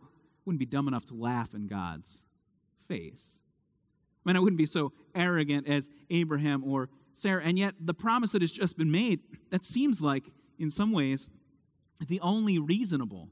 wouldn't 0.46 0.60
be 0.60 0.66
dumb 0.66 0.88
enough 0.88 1.06
to 1.08 1.14
laugh 1.14 1.54
in 1.54 1.68
God's 1.68 2.24
face. 2.88 3.37
Man, 4.28 4.36
I 4.36 4.42
wouldn't 4.42 4.58
be 4.58 4.66
so 4.66 4.92
arrogant 5.16 5.70
as 5.70 5.90
Abraham 6.10 6.62
or 6.66 6.90
Sarah. 7.14 7.42
And 7.46 7.58
yet, 7.58 7.76
the 7.80 7.94
promise 7.94 8.34
that 8.34 8.42
has 8.42 8.52
just 8.52 8.78
been 8.78 8.92
made, 8.92 9.22
that 9.52 9.64
seems 9.64 10.02
like, 10.02 10.26
in 10.60 10.70
some 10.70 10.92
ways, 10.92 11.30
the 12.06 12.20
only 12.20 12.60
reasonable 12.60 13.30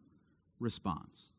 response. 0.58 1.32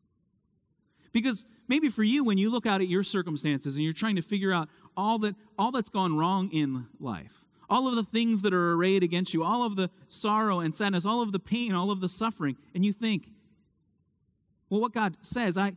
Because 1.11 1.47
maybe 1.67 1.89
for 1.89 2.03
you, 2.03 2.23
when 2.23 2.37
you 2.37 2.51
look 2.51 2.67
out 2.67 2.81
at 2.81 2.87
your 2.87 3.01
circumstances 3.01 3.75
and 3.75 3.83
you're 3.83 3.93
trying 3.93 4.15
to 4.15 4.21
figure 4.21 4.53
out 4.53 4.69
all, 4.95 5.17
that, 5.19 5.33
all 5.57 5.71
that's 5.71 5.89
gone 5.89 6.15
wrong 6.15 6.51
in 6.51 6.85
life, 6.99 7.43
all 7.67 7.87
of 7.87 7.95
the 7.95 8.03
things 8.03 8.43
that 8.43 8.53
are 8.53 8.73
arrayed 8.73 9.01
against 9.01 9.33
you, 9.33 9.43
all 9.43 9.65
of 9.65 9.75
the 9.75 9.89
sorrow 10.07 10.59
and 10.59 10.75
sadness, 10.75 11.03
all 11.03 11.23
of 11.23 11.31
the 11.31 11.39
pain, 11.39 11.73
all 11.73 11.89
of 11.89 11.99
the 11.99 12.09
suffering, 12.09 12.55
and 12.75 12.85
you 12.85 12.93
think, 12.93 13.27
well, 14.69 14.81
what 14.81 14.93
God 14.93 15.17
says, 15.23 15.57
I, 15.57 15.73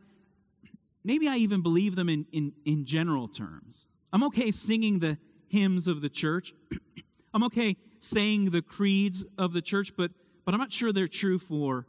maybe 1.04 1.28
I 1.28 1.36
even 1.36 1.62
believe 1.62 1.96
them 1.96 2.08
in, 2.08 2.26
in, 2.32 2.52
in 2.64 2.84
general 2.84 3.28
terms. 3.28 3.86
I'm 4.12 4.22
okay 4.24 4.50
singing 4.50 4.98
the 4.98 5.18
hymns 5.48 5.86
of 5.86 6.00
the 6.00 6.08
church. 6.08 6.54
I'm 7.34 7.44
okay 7.44 7.76
saying 8.00 8.50
the 8.50 8.62
creeds 8.62 9.24
of 9.38 9.52
the 9.52 9.62
church, 9.62 9.92
but, 9.96 10.10
but 10.44 10.54
I'm 10.54 10.60
not 10.60 10.72
sure 10.72 10.92
they're 10.92 11.08
true 11.08 11.38
for 11.38 11.86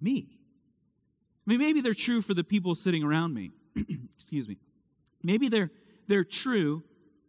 me. 0.00 0.28
I 1.46 1.50
mean, 1.50 1.58
maybe 1.58 1.80
they're 1.80 1.92
true 1.92 2.22
for 2.22 2.34
the 2.34 2.44
people 2.44 2.74
sitting 2.74 3.02
around 3.02 3.34
me. 3.34 3.52
Excuse 4.16 4.48
me. 4.48 4.56
Maybe 5.22 5.48
they're, 5.48 5.70
they're 6.06 6.24
true 6.24 6.82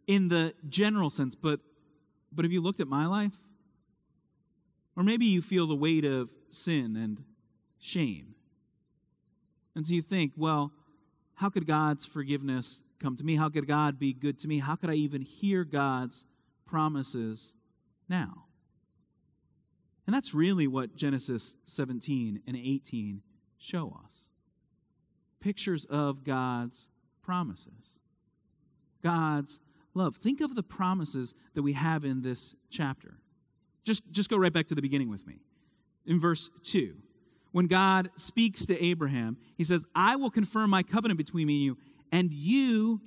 in 0.06 0.28
the 0.28 0.54
general 0.68 1.10
sense, 1.10 1.34
but, 1.34 1.60
but 2.32 2.44
have 2.44 2.52
you 2.52 2.62
looked 2.62 2.80
at 2.80 2.88
my 2.88 3.06
life? 3.06 3.32
Or 4.96 5.02
maybe 5.02 5.26
you 5.26 5.42
feel 5.42 5.66
the 5.66 5.74
weight 5.74 6.04
of 6.04 6.30
sin 6.50 6.96
and 6.96 7.22
shame. 7.78 8.34
And 9.74 9.86
so 9.86 9.92
you 9.92 10.00
think, 10.00 10.32
well, 10.36 10.72
how 11.36 11.50
could 11.50 11.66
God's 11.66 12.04
forgiveness 12.04 12.82
come 13.00 13.16
to 13.16 13.24
me? 13.24 13.36
How 13.36 13.48
could 13.48 13.66
God 13.66 13.98
be 13.98 14.12
good 14.12 14.38
to 14.40 14.48
me? 14.48 14.58
How 14.58 14.74
could 14.74 14.90
I 14.90 14.94
even 14.94 15.22
hear 15.22 15.64
God's 15.64 16.26
promises 16.66 17.52
now? 18.08 18.46
And 20.06 20.14
that's 20.14 20.34
really 20.34 20.66
what 20.66 20.96
Genesis 20.96 21.54
17 21.66 22.42
and 22.46 22.56
18 22.56 23.22
show 23.58 23.98
us 24.04 24.24
pictures 25.40 25.84
of 25.84 26.24
God's 26.24 26.88
promises, 27.22 28.00
God's 29.02 29.60
love. 29.94 30.16
Think 30.16 30.40
of 30.40 30.54
the 30.54 30.62
promises 30.62 31.34
that 31.54 31.62
we 31.62 31.74
have 31.74 32.04
in 32.04 32.22
this 32.22 32.54
chapter. 32.70 33.18
Just, 33.84 34.02
just 34.10 34.28
go 34.28 34.36
right 34.36 34.52
back 34.52 34.66
to 34.68 34.74
the 34.74 34.82
beginning 34.82 35.08
with 35.10 35.26
me. 35.26 35.36
In 36.06 36.18
verse 36.18 36.50
2, 36.64 36.96
when 37.56 37.68
God 37.68 38.10
speaks 38.16 38.66
to 38.66 38.78
Abraham, 38.84 39.38
he 39.56 39.64
says, 39.64 39.86
I 39.94 40.16
will 40.16 40.30
confirm 40.30 40.68
my 40.68 40.82
covenant 40.82 41.16
between 41.16 41.46
me 41.46 41.54
and 41.54 41.64
you, 41.64 41.78
and 42.12 42.30
you 42.30 43.00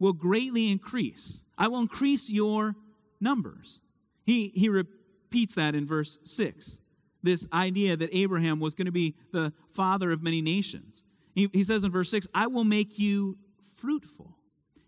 will 0.00 0.12
greatly 0.12 0.72
increase. 0.72 1.44
I 1.56 1.68
will 1.68 1.78
increase 1.78 2.28
your 2.28 2.74
numbers. 3.20 3.80
He, 4.26 4.50
he 4.56 4.68
repeats 4.68 5.54
that 5.54 5.76
in 5.76 5.86
verse 5.86 6.18
6. 6.24 6.80
this 7.22 7.46
idea 7.52 7.96
that 7.96 8.10
Abraham 8.12 8.58
was 8.58 8.74
going 8.74 8.86
to 8.86 8.90
be 8.90 9.14
the 9.30 9.52
father 9.70 10.10
of 10.10 10.20
many 10.20 10.42
nations. 10.42 11.04
He, 11.36 11.48
he 11.52 11.62
says 11.62 11.84
in 11.84 11.92
verse 11.92 12.10
6, 12.10 12.26
I 12.34 12.48
will 12.48 12.64
make 12.64 12.98
you 12.98 13.38
fruitful. 13.76 14.36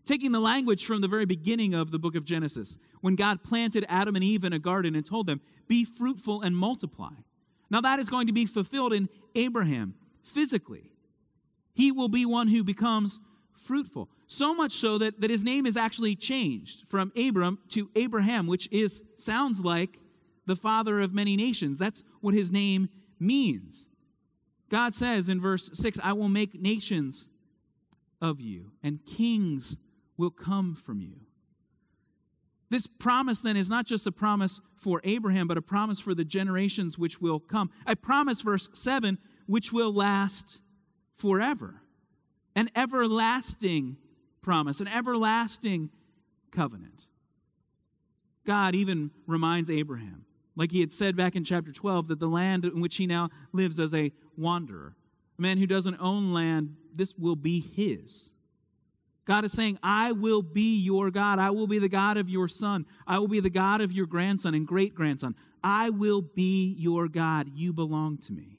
Taking 0.04 0.33
the 0.33 0.40
language 0.40 0.85
from 0.85 1.02
the 1.02 1.06
very 1.06 1.25
beginning 1.25 1.73
of 1.73 1.92
the 1.92 2.00
book 2.00 2.16
of 2.16 2.25
Genesis, 2.25 2.78
when 3.00 3.14
God 3.14 3.44
planted 3.44 3.87
Adam 3.88 4.16
and 4.16 4.25
Eve 4.25 4.42
in 4.42 4.52
a 4.52 4.59
garden 4.59 4.97
and 4.97 5.06
told 5.06 5.28
them, 5.28 5.40
Be 5.68 5.85
fruitful 5.85 6.42
and 6.42 6.56
multiply. 6.56 7.12
Now, 7.71 7.80
that 7.80 7.99
is 7.99 8.09
going 8.09 8.26
to 8.26 8.33
be 8.33 8.47
fulfilled 8.47 8.92
in 8.92 9.09
Abraham 9.35 9.94
physically. 10.23 10.92
He 11.73 11.90
will 11.90 12.09
be 12.09 12.25
one 12.25 12.49
who 12.49 12.62
becomes 12.62 13.21
fruitful. 13.56 14.09
So 14.26 14.54
much 14.54 14.73
so 14.73 14.99
that, 14.99 15.21
that 15.21 15.30
his 15.30 15.44
name 15.44 15.66
is 15.66 15.76
actually 15.76 16.16
changed 16.16 16.85
from 16.88 17.12
Abram 17.16 17.59
to 17.71 17.90
Abraham, 17.97 18.47
which 18.47 18.68
is 18.71 19.02
sounds 19.16 19.61
like 19.61 19.99
the 20.47 20.56
father 20.56 21.00
of 21.00 21.12
many 21.12 21.37
nations. 21.37 21.78
That's 21.78 22.04
what 22.21 22.35
his 22.35 22.52
name 22.52 22.88
means. 23.18 23.88
God 24.71 24.94
says 24.94 25.28
in 25.28 25.40
verse 25.40 25.71
6, 25.73 25.99
I 26.02 26.12
will 26.12 26.28
make 26.28 26.61
nations 26.61 27.28
of 28.21 28.40
you, 28.40 28.73
and 28.83 29.04
kings 29.04 29.76
will 30.16 30.30
come 30.30 30.75
from 30.75 31.00
you. 31.00 31.24
This 32.75 32.88
promise 32.88 33.40
then 33.40 33.57
is 33.57 33.71
not 33.71 33.87
just 33.87 34.04
a 34.04 34.11
promise 34.11 34.61
for 34.75 35.00
Abraham, 35.04 35.47
but 35.47 35.57
a 35.57 35.62
promise 35.62 36.00
for 36.00 36.12
the 36.12 36.25
generations 36.25 36.99
which 36.99 37.21
will 37.21 37.38
come. 37.38 37.71
I 37.87 37.95
promise, 37.95 38.40
verse 38.40 38.69
7, 38.73 39.16
which 39.47 39.73
will 39.73 39.95
last 39.95 40.61
forever. 41.14 41.83
An 42.57 42.69
everlasting 42.75 43.97
promise, 44.43 44.81
an 44.81 44.88
everlasting 44.88 45.90
covenant. 46.50 47.07
God 48.45 48.75
even 48.75 49.12
reminds 49.28 49.71
Abraham, 49.71 50.25
like 50.57 50.73
he 50.73 50.81
had 50.81 50.93
said 50.93 51.16
back 51.16 51.37
in 51.37 51.45
chapter 51.45 51.71
12, 51.71 52.09
that 52.09 52.19
the 52.19 52.26
land 52.26 52.64
in 52.64 52.81
which 52.81 52.97
he 52.97 53.07
now 53.07 53.31
lives 53.52 53.78
as 53.78 53.95
a 53.95 54.11
wanderer, 54.37 54.97
a 55.38 55.40
man 55.40 55.59
who 55.59 55.66
doesn't 55.69 56.00
own 56.00 56.33
land, 56.33 56.75
this 56.93 57.14
will 57.16 57.37
be 57.37 57.61
his. 57.61 58.31
God 59.25 59.45
is 59.45 59.52
saying, 59.52 59.78
I 59.83 60.12
will 60.12 60.43
be 60.43 60.76
your 60.76 61.11
God. 61.11 61.38
I 61.38 61.50
will 61.50 61.66
be 61.66 61.78
the 61.78 61.88
God 61.88 62.19
of 62.19 62.28
your 62.28 62.47
son. 62.47 62.85
I 63.07 63.19
will 63.19 63.28
be 63.28 63.40
the 63.40 63.50
God 63.50 63.81
of 63.81 63.90
your 63.90 64.07
grandson 64.07 64.54
and 64.54 64.66
great 64.66 64.95
grandson. 64.95 65.35
I 65.62 65.90
will 65.90 66.21
be 66.21 66.75
your 66.78 67.09
God. 67.09 67.49
You 67.54 67.73
belong 67.73 68.19
to 68.19 68.33
me. 68.33 68.59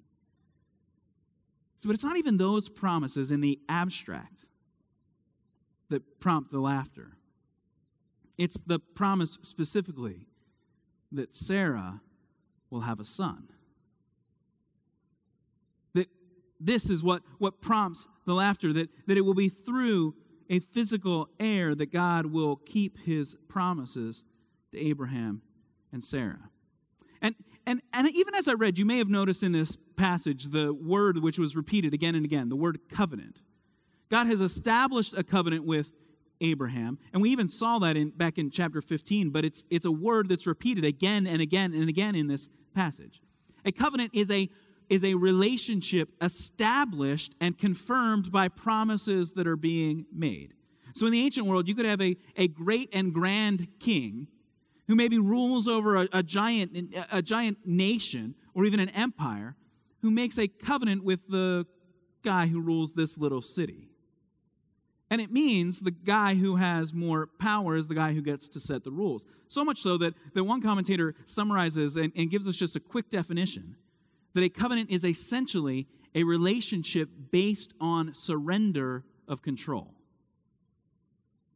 So, 1.78 1.88
but 1.88 1.94
it's 1.94 2.04
not 2.04 2.18
even 2.18 2.38
those 2.38 2.68
promises 2.68 3.30
in 3.30 3.42
the 3.42 3.60
abstract 3.70 4.46
that 5.90 6.20
prompt 6.20 6.52
the 6.52 6.60
laughter. 6.60 7.12
It's 8.38 8.58
the 8.66 8.80
promise 8.80 9.38
specifically 9.44 10.28
that 11.12 11.36
Sarah 11.36 12.02
will 12.72 12.82
have 12.82 13.00
a 13.00 13.06
son. 13.06 13.50
That 15.94 16.10
this 16.60 16.90
is 16.90 17.04
what, 17.04 17.22
what 17.38 17.62
prompts 17.62 18.08
the 18.26 18.34
laughter, 18.34 18.74
that, 18.74 18.90
that 19.06 19.18
it 19.18 19.22
will 19.22 19.36
be 19.36 19.50
through 19.50 20.16
a 20.50 20.60
physical 20.60 21.30
heir 21.40 21.76
that 21.76 21.92
God 21.92 22.28
will 22.28 22.56
keep 22.56 23.00
his 23.00 23.36
promises 23.48 24.24
to 24.72 24.80
Abraham 24.80 25.42
and 25.92 26.04
Sarah. 26.04 26.50
And, 27.22 27.36
and, 27.66 27.82
and 27.94 28.10
even 28.10 28.36
as 28.36 28.48
I 28.48 28.54
read, 28.54 28.78
you 28.78 28.86
may 28.86 28.98
have 28.98 29.10
noticed 29.10 29.42
in 29.42 29.52
this 29.52 29.78
passage 29.96 30.46
the 30.46 30.74
word 30.74 31.24
which 31.24 31.40
was 31.40 31.56
repeated 31.56 31.94
again 31.94 32.16
and 32.16 32.26
again 32.26 32.50
the 32.50 32.56
word 32.56 32.80
covenant. 32.90 33.40
God 34.10 34.28
has 34.28 34.42
established 34.42 35.14
a 35.18 35.24
covenant 35.24 35.66
with 35.66 35.92
Abraham, 36.42 37.00
and 37.14 37.22
we 37.22 37.30
even 37.30 37.48
saw 37.48 37.80
that 37.80 37.98
in, 37.98 38.10
back 38.10 38.38
in 38.38 38.52
chapter 38.52 38.82
15, 38.82 39.30
but 39.30 39.46
it's, 39.46 39.64
it's 39.72 39.86
a 39.86 39.92
word 39.92 40.30
that's 40.30 40.46
repeated 40.46 40.84
again 40.84 41.26
and 41.26 41.42
again 41.42 41.74
and 41.74 41.90
again 41.90 42.14
in 42.14 42.28
this 42.28 42.50
passage. 42.74 43.22
A 43.64 43.72
covenant 43.72 44.12
is 44.14 44.30
a 44.30 44.50
is 44.90 45.04
a 45.04 45.14
relationship 45.16 46.10
established 46.22 47.34
and 47.40 47.58
confirmed 47.58 48.32
by 48.32 48.48
promises 48.48 49.32
that 49.34 49.48
are 49.48 49.56
being 49.56 50.06
made. 50.14 50.54
So 50.94 51.06
in 51.06 51.12
the 51.12 51.22
ancient 51.22 51.46
world, 51.46 51.68
you 51.68 51.76
could 51.76 51.86
have 51.86 52.02
a, 52.02 52.16
a 52.38 52.48
great 52.48 52.90
and 52.94 53.14
grand 53.14 53.68
king 53.80 54.28
who 54.88 54.96
maybe 54.96 55.18
rules 55.18 55.68
over 55.68 55.96
a, 55.96 56.08
a 56.14 56.24
giant, 56.24 56.96
a 57.12 57.22
giant 57.22 57.58
nation 57.66 58.36
or 58.54 58.66
even 58.66 58.80
an 58.80 58.90
empire 58.90 59.56
who 60.02 60.12
makes 60.12 60.38
a 60.38 60.48
covenant 60.48 61.04
with 61.04 61.20
the 61.28 61.66
guy 62.24 62.48
who 62.48 62.62
rules 62.62 62.94
this 62.94 63.18
little 63.18 63.42
city. 63.42 63.90
And 65.10 65.22
it 65.22 65.32
means 65.32 65.80
the 65.80 65.92
guy 65.92 66.36
who 66.36 66.56
has 66.56 66.94
more 66.94 67.28
power 67.40 67.76
is 67.76 67.88
the 67.88 67.96
guy 67.96 68.14
who 68.14 68.22
gets 68.22 68.50
to 68.50 68.60
set 68.60 68.84
the 68.84 68.92
rules. 68.92 69.26
So 69.48 69.64
much 69.64 69.82
so 69.82 69.98
that, 69.98 70.14
that 70.34 70.44
one 70.44 70.62
commentator 70.62 71.14
summarizes 71.26 71.96
and, 71.96 72.12
and 72.16 72.30
gives 72.30 72.48
us 72.48 72.56
just 72.56 72.76
a 72.76 72.80
quick 72.80 73.10
definition 73.10 73.76
that 74.36 74.44
a 74.44 74.50
covenant 74.50 74.92
is 74.92 75.04
essentially 75.04 75.88
a 76.14 76.24
relationship 76.24 77.10
based 77.32 77.74
on 77.82 78.14
surrender 78.14 79.04
of 79.28 79.42
control. 79.42 79.94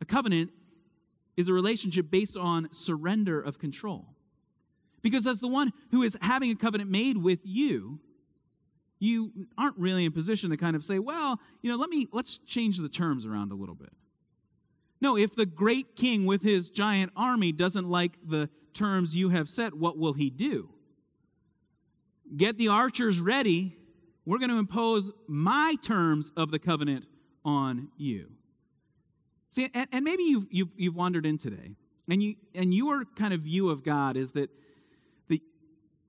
A 0.01 0.05
covenant 0.05 0.51
is 1.37 1.49
a 1.49 1.53
relationship 1.53 2.09
based 2.09 2.35
on 2.35 2.69
surrender 2.71 3.39
of 3.39 3.59
control. 3.59 4.07
Because 5.01 5.27
as 5.27 5.39
the 5.39 5.47
one 5.47 5.71
who 5.91 6.03
is 6.03 6.17
having 6.21 6.51
a 6.51 6.55
covenant 6.55 6.89
made 6.89 7.17
with 7.17 7.39
you, 7.43 7.99
you 8.99 9.31
aren't 9.57 9.77
really 9.77 10.05
in 10.05 10.11
position 10.11 10.49
to 10.49 10.57
kind 10.57 10.75
of 10.75 10.83
say, 10.83 10.99
well, 10.99 11.39
you 11.61 11.69
know, 11.71 11.77
let 11.77 11.89
me 11.89 12.07
let's 12.11 12.37
change 12.39 12.77
the 12.77 12.89
terms 12.89 13.25
around 13.25 13.51
a 13.51 13.55
little 13.55 13.75
bit. 13.75 13.93
No, 15.01 15.17
if 15.17 15.35
the 15.35 15.45
great 15.45 15.95
king 15.95 16.25
with 16.25 16.41
his 16.41 16.69
giant 16.69 17.11
army 17.15 17.51
doesn't 17.51 17.89
like 17.89 18.17
the 18.25 18.49
terms 18.73 19.15
you 19.15 19.29
have 19.29 19.47
set, 19.47 19.73
what 19.73 19.97
will 19.97 20.13
he 20.13 20.29
do? 20.29 20.69
Get 22.35 22.57
the 22.57 22.69
archers 22.69 23.19
ready. 23.19 23.75
We're 24.25 24.37
going 24.37 24.49
to 24.49 24.57
impose 24.57 25.11
my 25.27 25.75
terms 25.81 26.31
of 26.37 26.51
the 26.51 26.59
covenant 26.59 27.05
on 27.43 27.89
you. 27.97 28.27
See, 29.49 29.69
and, 29.73 29.87
and 29.91 30.05
maybe 30.05 30.23
you've, 30.23 30.47
you've, 30.51 30.69
you've 30.77 30.95
wandered 30.95 31.25
in 31.25 31.37
today, 31.37 31.75
and, 32.07 32.21
you, 32.21 32.35
and 32.53 32.73
your 32.73 33.05
kind 33.05 33.33
of 33.33 33.41
view 33.41 33.69
of 33.69 33.83
God 33.83 34.17
is 34.17 34.31
that, 34.31 34.49
the, 35.27 35.41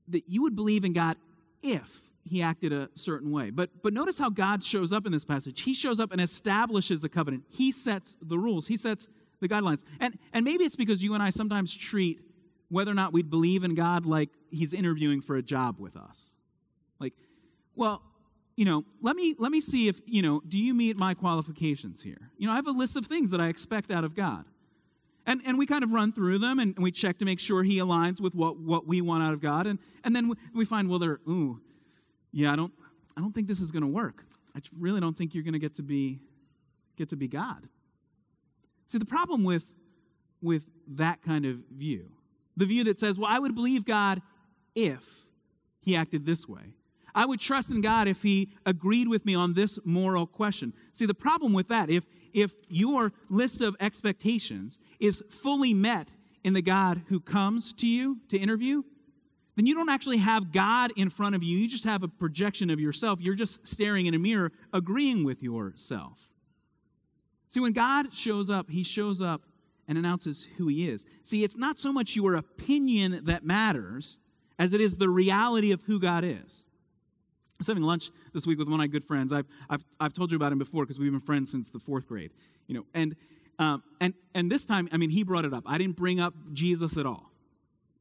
that 0.08 0.28
you 0.28 0.42
would 0.42 0.54
believe 0.54 0.84
in 0.84 0.92
God 0.92 1.16
if 1.62 2.02
he 2.24 2.42
acted 2.42 2.72
a 2.72 2.90
certain 2.94 3.30
way. 3.30 3.50
But, 3.50 3.70
but 3.82 3.94
notice 3.94 4.18
how 4.18 4.28
God 4.28 4.62
shows 4.62 4.92
up 4.92 5.06
in 5.06 5.12
this 5.12 5.24
passage. 5.24 5.62
He 5.62 5.72
shows 5.72 5.98
up 5.98 6.12
and 6.12 6.20
establishes 6.20 7.02
a 7.04 7.08
covenant, 7.08 7.44
he 7.48 7.72
sets 7.72 8.16
the 8.20 8.38
rules, 8.38 8.66
he 8.66 8.76
sets 8.76 9.08
the 9.40 9.48
guidelines. 9.48 9.82
And, 10.00 10.18
and 10.32 10.44
maybe 10.44 10.64
it's 10.64 10.76
because 10.76 11.02
you 11.02 11.14
and 11.14 11.22
I 11.22 11.30
sometimes 11.30 11.74
treat 11.74 12.20
whether 12.70 12.90
or 12.90 12.94
not 12.94 13.12
we'd 13.12 13.28
believe 13.28 13.64
in 13.64 13.74
God 13.74 14.06
like 14.06 14.30
he's 14.50 14.72
interviewing 14.72 15.20
for 15.20 15.36
a 15.36 15.42
job 15.42 15.78
with 15.78 15.96
us. 15.96 16.30
Like, 16.98 17.12
well, 17.74 18.02
you 18.56 18.64
know, 18.64 18.84
let 19.02 19.16
me 19.16 19.34
let 19.38 19.50
me 19.50 19.60
see 19.60 19.88
if, 19.88 20.00
you 20.06 20.22
know, 20.22 20.40
do 20.46 20.58
you 20.58 20.72
meet 20.74 20.96
my 20.96 21.14
qualifications 21.14 22.02
here? 22.02 22.30
You 22.38 22.46
know, 22.46 22.52
I 22.52 22.56
have 22.56 22.66
a 22.66 22.72
list 22.72 22.96
of 22.96 23.06
things 23.06 23.30
that 23.30 23.40
I 23.40 23.48
expect 23.48 23.90
out 23.90 24.04
of 24.04 24.14
God. 24.14 24.44
And, 25.26 25.42
and 25.44 25.58
we 25.58 25.66
kind 25.66 25.84
of 25.84 25.92
run 25.92 26.12
through 26.12 26.38
them 26.38 26.58
and 26.58 26.76
we 26.78 26.90
check 26.90 27.18
to 27.18 27.24
make 27.24 27.38
sure 27.38 27.62
he 27.62 27.76
aligns 27.76 28.20
with 28.20 28.34
what, 28.34 28.58
what 28.58 28.86
we 28.86 29.00
want 29.00 29.22
out 29.22 29.32
of 29.32 29.40
God. 29.40 29.66
And, 29.66 29.78
and 30.02 30.16
then 30.16 30.32
we 30.54 30.64
find, 30.64 30.88
well, 30.88 30.98
they're, 30.98 31.20
ooh, 31.28 31.60
yeah, 32.32 32.52
I 32.52 32.56
don't, 32.56 32.72
I 33.16 33.20
don't 33.20 33.32
think 33.34 33.46
this 33.46 33.60
is 33.60 33.70
going 33.70 33.82
to 33.82 33.88
work. 33.88 34.24
I 34.56 34.60
really 34.78 35.00
don't 35.00 35.16
think 35.16 35.34
you're 35.34 35.44
going 35.44 35.52
to 35.52 35.60
get 35.60 35.74
to 35.74 35.82
be, 35.82 36.20
get 36.96 37.10
to 37.10 37.16
be 37.16 37.28
God. 37.28 37.68
See, 38.86 38.98
the 38.98 39.04
problem 39.04 39.44
with, 39.44 39.66
with 40.42 40.64
that 40.88 41.22
kind 41.22 41.44
of 41.44 41.58
view 41.70 42.10
the 42.60 42.66
view 42.66 42.84
that 42.84 42.98
says, 42.98 43.18
well, 43.18 43.30
I 43.30 43.38
would 43.38 43.54
believe 43.54 43.84
God 43.84 44.20
if 44.74 45.24
he 45.80 45.96
acted 45.96 46.26
this 46.26 46.46
way. 46.46 46.74
I 47.14 47.24
would 47.24 47.40
trust 47.40 47.70
in 47.70 47.80
God 47.80 48.06
if 48.06 48.22
he 48.22 48.52
agreed 48.66 49.08
with 49.08 49.24
me 49.24 49.34
on 49.34 49.54
this 49.54 49.78
moral 49.84 50.26
question. 50.26 50.74
See, 50.92 51.06
the 51.06 51.14
problem 51.14 51.54
with 51.54 51.68
that, 51.68 51.90
if, 51.90 52.04
if 52.32 52.52
your 52.68 53.12
list 53.30 53.62
of 53.62 53.74
expectations 53.80 54.78
is 55.00 55.24
fully 55.30 55.72
met 55.74 56.08
in 56.44 56.52
the 56.52 56.62
God 56.62 57.02
who 57.08 57.18
comes 57.18 57.72
to 57.74 57.88
you 57.88 58.18
to 58.28 58.38
interview, 58.38 58.82
then 59.56 59.66
you 59.66 59.74
don't 59.74 59.88
actually 59.88 60.18
have 60.18 60.52
God 60.52 60.92
in 60.96 61.08
front 61.08 61.34
of 61.34 61.42
you. 61.42 61.58
You 61.58 61.66
just 61.66 61.84
have 61.84 62.02
a 62.02 62.08
projection 62.08 62.68
of 62.68 62.78
yourself. 62.78 63.20
You're 63.22 63.34
just 63.34 63.66
staring 63.66 64.04
in 64.04 64.14
a 64.14 64.18
mirror, 64.18 64.52
agreeing 64.72 65.24
with 65.24 65.42
yourself. 65.42 66.18
See, 67.48 67.60
when 67.60 67.72
God 67.72 68.14
shows 68.14 68.50
up, 68.50 68.70
he 68.70 68.84
shows 68.84 69.20
up 69.20 69.42
and 69.90 69.98
announces 69.98 70.46
who 70.56 70.68
he 70.68 70.88
is. 70.88 71.04
See, 71.24 71.42
it's 71.42 71.56
not 71.56 71.76
so 71.76 71.92
much 71.92 72.14
your 72.14 72.36
opinion 72.36 73.22
that 73.24 73.44
matters 73.44 74.20
as 74.56 74.72
it 74.72 74.80
is 74.80 74.98
the 74.98 75.08
reality 75.08 75.72
of 75.72 75.82
who 75.82 75.98
God 75.98 76.24
is. 76.24 76.64
I 76.64 77.58
was 77.58 77.66
having 77.66 77.82
lunch 77.82 78.12
this 78.32 78.46
week 78.46 78.56
with 78.60 78.68
one 78.68 78.74
of 78.74 78.78
my 78.78 78.86
good 78.86 79.04
friends. 79.04 79.32
I've, 79.32 79.46
I've, 79.68 79.84
I've 79.98 80.12
told 80.12 80.30
you 80.30 80.36
about 80.36 80.52
him 80.52 80.58
before 80.58 80.84
because 80.84 81.00
we've 81.00 81.10
been 81.10 81.18
friends 81.18 81.50
since 81.50 81.70
the 81.70 81.80
fourth 81.80 82.06
grade. 82.06 82.30
You 82.68 82.76
know, 82.76 82.86
and, 82.94 83.16
um, 83.58 83.82
and, 84.00 84.14
and 84.32 84.50
this 84.50 84.64
time, 84.64 84.88
I 84.92 84.96
mean, 84.96 85.10
he 85.10 85.24
brought 85.24 85.44
it 85.44 85.52
up. 85.52 85.64
I 85.66 85.76
didn't 85.76 85.96
bring 85.96 86.20
up 86.20 86.34
Jesus 86.52 86.96
at 86.96 87.04
all. 87.04 87.32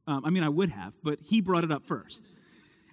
Um, 0.06 0.24
I 0.24 0.30
mean, 0.30 0.44
I 0.44 0.48
would 0.48 0.70
have, 0.70 0.94
but 1.02 1.18
he 1.20 1.40
brought 1.40 1.64
it 1.64 1.72
up 1.72 1.84
first. 1.84 2.22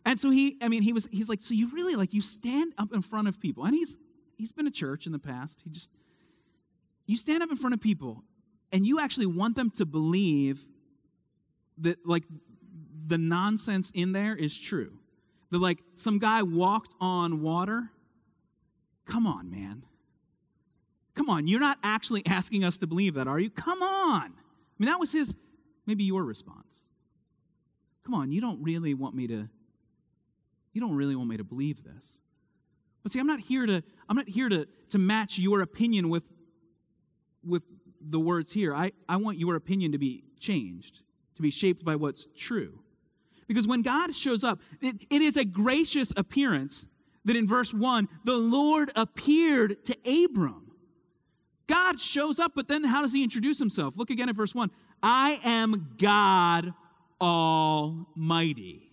And 0.05 0.19
so 0.19 0.31
he, 0.31 0.57
I 0.59 0.69
mean, 0.69 0.81
he 0.81 0.91
was, 0.91 1.07
he's 1.11 1.29
like, 1.29 1.43
so 1.43 1.53
you 1.53 1.69
really, 1.71 1.95
like, 1.95 2.15
you 2.15 2.21
stand 2.21 2.73
up 2.79 2.91
in 2.93 3.03
front 3.03 3.27
of 3.27 3.39
people. 3.39 3.63
And 3.63 3.75
he's, 3.75 3.95
he's 4.37 4.51
been 4.51 4.65
to 4.65 4.71
church 4.71 5.05
in 5.05 5.11
the 5.11 5.19
past. 5.19 5.61
He 5.63 5.69
just, 5.69 5.91
you 7.05 7.15
stand 7.15 7.43
up 7.43 7.51
in 7.51 7.57
front 7.57 7.75
of 7.75 7.79
people 7.79 8.23
and 8.71 8.85
you 8.85 8.99
actually 8.99 9.25
want 9.25 9.55
them 9.55 9.71
to 9.71 9.85
believe 9.85 10.65
that 11.79 12.05
like 12.05 12.23
the 13.05 13.17
nonsense 13.17 13.91
in 13.93 14.11
there 14.11 14.35
is 14.35 14.57
true 14.57 14.97
that 15.51 15.59
like 15.59 15.79
some 15.95 16.19
guy 16.19 16.43
walked 16.43 16.93
on 16.99 17.41
water. 17.41 17.89
Come 19.05 19.25
on, 19.25 19.49
man. 19.49 19.83
Come 21.15 21.29
on, 21.29 21.47
you're 21.47 21.59
not 21.59 21.79
actually 21.83 22.23
asking 22.27 22.63
us 22.63 22.77
to 22.79 22.87
believe 22.87 23.15
that, 23.15 23.27
are 23.27 23.39
you? 23.39 23.49
Come 23.49 23.81
on. 23.81 24.23
I 24.23 24.77
mean, 24.77 24.87
that 24.87 24.99
was 24.99 25.11
his, 25.11 25.35
maybe 25.85 26.03
your 26.03 26.23
response. 26.23 26.83
Come 28.05 28.13
on, 28.13 28.31
you 28.31 28.41
don't 28.41 28.61
really 28.61 28.93
want 28.93 29.15
me 29.15 29.27
to, 29.27 29.49
you 30.73 30.81
don't 30.81 30.95
really 30.95 31.15
want 31.15 31.29
me 31.29 31.37
to 31.37 31.43
believe 31.43 31.83
this. 31.83 32.19
But 33.03 33.11
see, 33.11 33.19
I'm 33.19 33.27
not 33.27 33.39
here 33.39 33.65
to, 33.65 33.83
I'm 34.07 34.15
not 34.15 34.27
here 34.27 34.49
to, 34.49 34.67
to 34.89 34.97
match 34.97 35.39
your 35.39 35.61
opinion 35.61 36.09
with, 36.09 36.23
with 37.45 37.63
the 38.09 38.19
words 38.19 38.53
here. 38.53 38.73
I, 38.73 38.91
I 39.07 39.17
want 39.17 39.37
your 39.37 39.55
opinion 39.55 39.91
to 39.91 39.97
be 39.97 40.23
changed, 40.39 41.01
to 41.35 41.41
be 41.41 41.51
shaped 41.51 41.83
by 41.83 41.95
what's 41.95 42.27
true. 42.35 42.79
Because 43.47 43.67
when 43.67 43.81
God 43.81 44.15
shows 44.15 44.43
up, 44.43 44.59
it, 44.81 45.05
it 45.09 45.21
is 45.21 45.37
a 45.37 45.45
gracious 45.45 46.11
appearance 46.17 46.87
that 47.25 47.35
in 47.35 47.47
verse 47.47 47.73
1, 47.73 48.07
the 48.23 48.33
Lord 48.33 48.91
appeared 48.95 49.83
to 49.85 50.25
Abram. 50.25 50.71
God 51.67 51.99
shows 51.99 52.39
up, 52.39 52.53
but 52.55 52.67
then 52.67 52.83
how 52.83 53.01
does 53.01 53.13
he 53.13 53.23
introduce 53.23 53.59
himself? 53.59 53.93
Look 53.97 54.09
again 54.09 54.29
at 54.29 54.35
verse 54.35 54.55
1. 54.55 54.71
I 55.03 55.39
am 55.43 55.89
God 55.97 56.73
Almighty. 57.19 58.91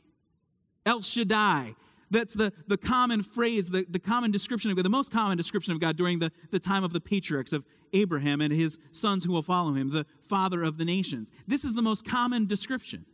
El 0.85 1.03
Shaddai. 1.03 1.77
That's 2.15 2.35
the, 2.35 2.53
the 2.69 2.77
common 2.77 3.23
phrase, 3.23 3.71
the, 3.71 3.85
the 3.89 3.99
common 3.99 4.31
description 4.31 4.71
of 4.71 4.77
God, 4.77 4.85
the 4.85 4.91
most 4.91 5.11
common 5.11 5.37
description 5.37 5.73
of 5.73 5.81
God 5.81 5.97
during 5.97 6.21
the, 6.21 6.31
the 6.53 6.61
time 6.61 6.85
of 6.85 6.93
the 6.93 7.01
patriarchs 7.01 7.53
of 7.53 7.65
Abraham 7.93 8.41
and 8.41 8.53
his 8.53 8.79
sons 8.93 9.25
who 9.25 9.33
will 9.33 9.43
follow 9.43 9.75
him, 9.75 9.91
the 9.91 10.07
father 10.29 10.63
of 10.63 10.79
the 10.79 10.85
nations. 10.85 11.33
This 11.49 11.65
is 11.65 11.75
the 11.75 11.83
most 11.83 12.05
common 12.05 12.47
description. 12.47 13.05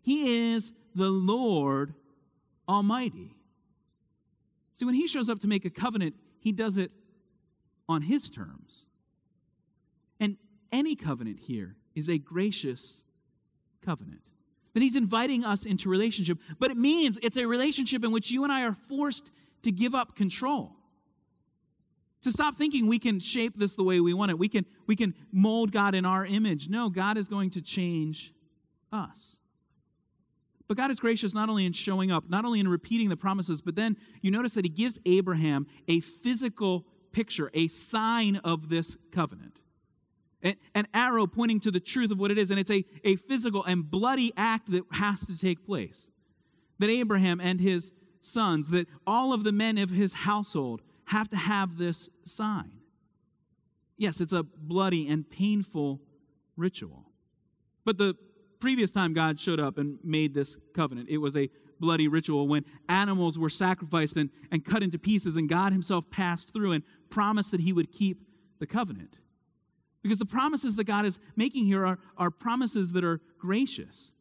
He 0.00 0.54
is 0.54 0.72
the 0.94 1.10
Lord 1.10 1.94
Almighty. 2.66 3.36
See, 4.74 4.86
when 4.86 4.94
he 4.94 5.06
shows 5.06 5.28
up 5.28 5.40
to 5.40 5.46
make 5.46 5.66
a 5.66 5.70
covenant, 5.70 6.14
he 6.38 6.52
does 6.52 6.78
it 6.78 6.90
on 7.86 8.00
his 8.00 8.30
terms. 8.30 8.86
And 10.18 10.38
any 10.72 10.96
covenant 10.96 11.40
here 11.40 11.76
is 11.94 12.08
a 12.08 12.16
gracious 12.16 13.02
covenant. 13.84 14.22
That 14.74 14.82
he's 14.82 14.96
inviting 14.96 15.44
us 15.44 15.64
into 15.64 15.88
relationship, 15.88 16.38
but 16.58 16.70
it 16.70 16.76
means 16.76 17.18
it's 17.22 17.36
a 17.36 17.46
relationship 17.46 18.04
in 18.04 18.12
which 18.12 18.30
you 18.30 18.44
and 18.44 18.52
I 18.52 18.62
are 18.62 18.76
forced 18.88 19.32
to 19.62 19.72
give 19.72 19.94
up 19.94 20.14
control. 20.14 20.76
To 22.22 22.30
stop 22.30 22.56
thinking 22.56 22.86
we 22.86 22.98
can 22.98 23.18
shape 23.18 23.58
this 23.58 23.74
the 23.74 23.82
way 23.82 23.98
we 24.00 24.12
want 24.12 24.30
it. 24.30 24.38
We 24.38 24.48
can, 24.48 24.66
we 24.86 24.94
can 24.94 25.14
mold 25.32 25.72
God 25.72 25.94
in 25.94 26.04
our 26.04 26.24
image. 26.24 26.68
No, 26.68 26.90
God 26.90 27.16
is 27.16 27.28
going 27.28 27.50
to 27.50 27.62
change 27.62 28.32
us. 28.92 29.38
But 30.68 30.76
God 30.76 30.90
is 30.92 31.00
gracious 31.00 31.34
not 31.34 31.48
only 31.48 31.66
in 31.66 31.72
showing 31.72 32.12
up, 32.12 32.28
not 32.28 32.44
only 32.44 32.60
in 32.60 32.68
repeating 32.68 33.08
the 33.08 33.16
promises, 33.16 33.60
but 33.60 33.74
then 33.74 33.96
you 34.20 34.30
notice 34.30 34.54
that 34.54 34.64
He 34.64 34.68
gives 34.68 35.00
Abraham 35.04 35.66
a 35.88 35.98
physical 36.00 36.86
picture, 37.10 37.50
a 37.54 37.66
sign 37.66 38.36
of 38.36 38.68
this 38.68 38.96
covenant. 39.10 39.58
An, 40.42 40.86
arrow 40.94 41.26
pointing 41.26 41.60
to 41.60 41.70
the 41.70 41.80
truth 41.80 42.10
of 42.10 42.18
what 42.18 42.30
it 42.30 42.38
is, 42.38 42.50
and 42.50 42.58
it's 42.58 42.70
a, 42.70 42.84
a 43.04 43.16
physical 43.16 43.64
and 43.64 43.90
bloody 43.90 44.32
act 44.36 44.70
that 44.70 44.84
has 44.92 45.26
to 45.26 45.38
take 45.38 45.66
place. 45.66 46.08
That 46.78 46.88
Abraham 46.88 47.40
and 47.40 47.60
his 47.60 47.92
sons, 48.22 48.70
that 48.70 48.86
all 49.06 49.32
of 49.32 49.44
the 49.44 49.52
men 49.52 49.76
of 49.76 49.90
his 49.90 50.14
household 50.14 50.80
have 51.06 51.28
to 51.30 51.36
have 51.36 51.76
this 51.76 52.08
sign. 52.24 52.72
Yes, 53.98 54.20
it's 54.20 54.32
a 54.32 54.42
bloody 54.42 55.06
and 55.08 55.28
painful 55.28 56.00
ritual. 56.56 57.04
But 57.84 57.98
the 57.98 58.14
previous 58.60 58.92
time 58.92 59.12
God 59.12 59.40
showed 59.40 59.60
up 59.60 59.78
and 59.78 59.98
made 60.04 60.34
this 60.34 60.56
covenant. 60.74 61.08
It 61.08 61.18
was 61.18 61.36
a 61.36 61.50
bloody 61.80 62.08
ritual 62.08 62.46
when 62.46 62.64
animals 62.88 63.38
were 63.38 63.50
sacrificed 63.50 64.16
and, 64.16 64.30
and 64.52 64.64
cut 64.64 64.82
into 64.82 64.98
pieces, 64.98 65.36
and 65.36 65.48
God 65.48 65.72
Himself 65.72 66.10
passed 66.10 66.52
through 66.52 66.72
and 66.72 66.84
promised 67.08 67.50
that 67.50 67.60
He 67.60 67.72
would 67.72 67.90
keep 67.90 68.22
the 68.58 68.66
covenant. 68.66 69.18
Because 70.02 70.18
the 70.18 70.26
promises 70.26 70.76
that 70.76 70.84
God 70.84 71.04
is 71.04 71.18
making 71.36 71.64
here 71.64 71.86
are, 71.86 71.98
are 72.16 72.30
promises 72.30 72.92
that 72.92 73.04
are 73.04 73.20
gracious. 73.38 74.12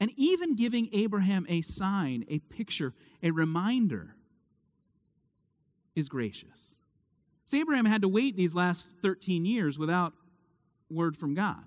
And 0.00 0.10
even 0.16 0.56
giving 0.56 0.88
Abraham 0.92 1.46
a 1.48 1.60
sign, 1.62 2.24
a 2.28 2.38
picture, 2.38 2.94
a 3.22 3.30
reminder 3.30 4.16
is 5.94 6.08
gracious. 6.08 6.78
So 7.46 7.56
Abraham 7.56 7.86
had 7.86 8.02
to 8.02 8.08
wait 8.08 8.36
these 8.36 8.54
last 8.54 8.88
13 9.02 9.44
years 9.44 9.78
without 9.78 10.12
word 10.90 11.16
from 11.16 11.34
God. 11.34 11.64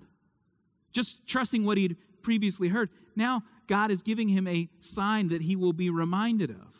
Just 0.92 1.26
trusting 1.26 1.64
what 1.64 1.78
he'd 1.78 1.96
previously 2.22 2.68
heard. 2.68 2.90
Now, 3.16 3.42
God 3.66 3.90
is 3.90 4.02
giving 4.02 4.28
him 4.28 4.46
a 4.46 4.68
sign 4.80 5.28
that 5.28 5.42
he 5.42 5.56
will 5.56 5.72
be 5.72 5.90
reminded 5.90 6.50
of. 6.50 6.76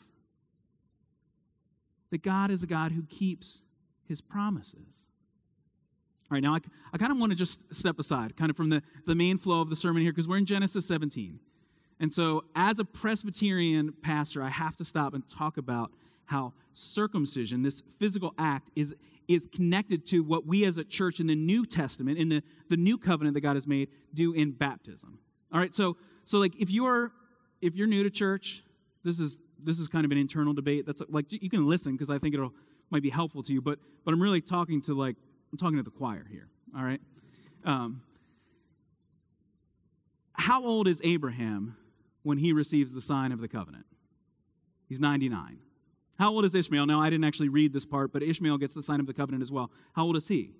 That 2.11 2.23
God 2.23 2.51
is 2.51 2.63
a 2.63 2.67
God 2.67 2.93
who 2.93 3.05
keeps 3.05 3.63
his 4.05 4.21
promises. 4.21 5.07
All 6.31 6.37
right, 6.37 6.43
now 6.43 6.55
I, 6.55 6.59
I 6.93 6.99
kind 6.99 7.11
of 7.11 7.19
want 7.19 7.33
to 7.33 7.37
just 7.37 7.75
step 7.75 7.99
aside, 7.99 8.37
kind 8.37 8.51
of 8.51 8.57
from 8.57 8.69
the, 8.69 8.83
the 9.07 9.17
main 9.17 9.37
flow 9.37 9.61
of 9.61 9.69
the 9.69 9.75
sermon 9.75 10.03
here, 10.03 10.13
because 10.13 10.29
we're 10.29 10.37
in 10.37 10.47
Genesis 10.47 10.87
17. 10.87 11.41
And 11.99 12.13
so, 12.13 12.45
as 12.55 12.79
a 12.79 12.85
Presbyterian 12.85 13.93
pastor, 14.01 14.43
I 14.43 14.49
have 14.49 14.77
to 14.77 14.85
stop 14.85 15.13
and 15.13 15.29
talk 15.29 15.57
about 15.57 15.91
how 16.27 16.53
circumcision, 16.73 17.63
this 17.63 17.83
physical 17.99 18.33
act, 18.39 18.71
is, 18.77 18.95
is 19.27 19.49
connected 19.53 20.07
to 20.07 20.21
what 20.21 20.47
we 20.47 20.65
as 20.65 20.79
a 20.79 20.85
church 20.85 21.19
in 21.19 21.27
the 21.27 21.35
New 21.35 21.67
Testament, 21.67 22.17
in 22.17 22.29
the, 22.29 22.43
the 22.69 22.77
new 22.77 22.97
covenant 22.97 23.35
that 23.35 23.41
God 23.41 23.57
has 23.57 23.67
made, 23.67 23.89
do 24.15 24.33
in 24.33 24.53
baptism. 24.53 25.19
All 25.53 25.59
right, 25.59 25.75
so 25.75 25.97
so 26.25 26.39
like 26.39 26.55
if 26.61 26.71
you're 26.71 27.11
if 27.61 27.75
you're 27.75 27.89
new 27.89 28.05
to 28.05 28.11
church, 28.11 28.63
this 29.03 29.19
is 29.19 29.41
this 29.59 29.81
is 29.81 29.89
kind 29.89 30.05
of 30.05 30.13
an 30.13 30.19
internal 30.19 30.53
debate. 30.53 30.87
That's 30.87 31.03
like 31.09 31.27
you 31.31 31.51
can 31.51 31.67
listen 31.67 31.93
because 31.93 32.09
I 32.09 32.19
think 32.19 32.35
it'll 32.35 32.55
might 32.91 33.03
be 33.03 33.11
helpful 33.11 33.43
to 33.43 33.53
you. 33.53 33.61
But 33.61 33.81
but 34.05 34.15
I'm 34.15 34.23
really 34.23 34.41
talking 34.41 34.81
to 34.83 34.95
like 34.95 35.17
I'm 35.53 35.59
talking 35.59 35.77
to 35.77 35.83
the 35.83 35.91
choir 35.91 36.27
here. 36.31 36.49
All 36.77 36.85
right. 36.85 37.01
Um, 37.65 38.03
how 40.35 40.65
old 40.65 40.89
is 40.89 41.01
Abraham 41.05 41.77
when 42.23 42.39
he 42.39 42.53
receives 42.53 42.93
the 42.93 43.01
sign 43.01 43.33
of 43.33 43.41
the 43.41 43.49
covenant? 43.49 43.87
He's 44.89 45.01
99. 45.01 45.59
How 46.19 46.31
old 46.31 46.45
is 46.45 46.55
Ishmael? 46.55 46.87
Now, 46.87 47.01
I 47.01 47.11
didn't 47.11 47.25
actually 47.25 47.49
read 47.49 47.73
this 47.73 47.87
part, 47.87 48.13
but 48.13 48.23
Ishmael 48.23 48.59
gets 48.59 48.75
the 48.75 48.83
sign 48.83 49.01
of 49.01 49.07
the 49.07 49.15
covenant 49.15 49.43
as 49.43 49.51
well. 49.51 49.71
How 49.95 50.05
old 50.05 50.17
is 50.17 50.29
he? 50.29 50.53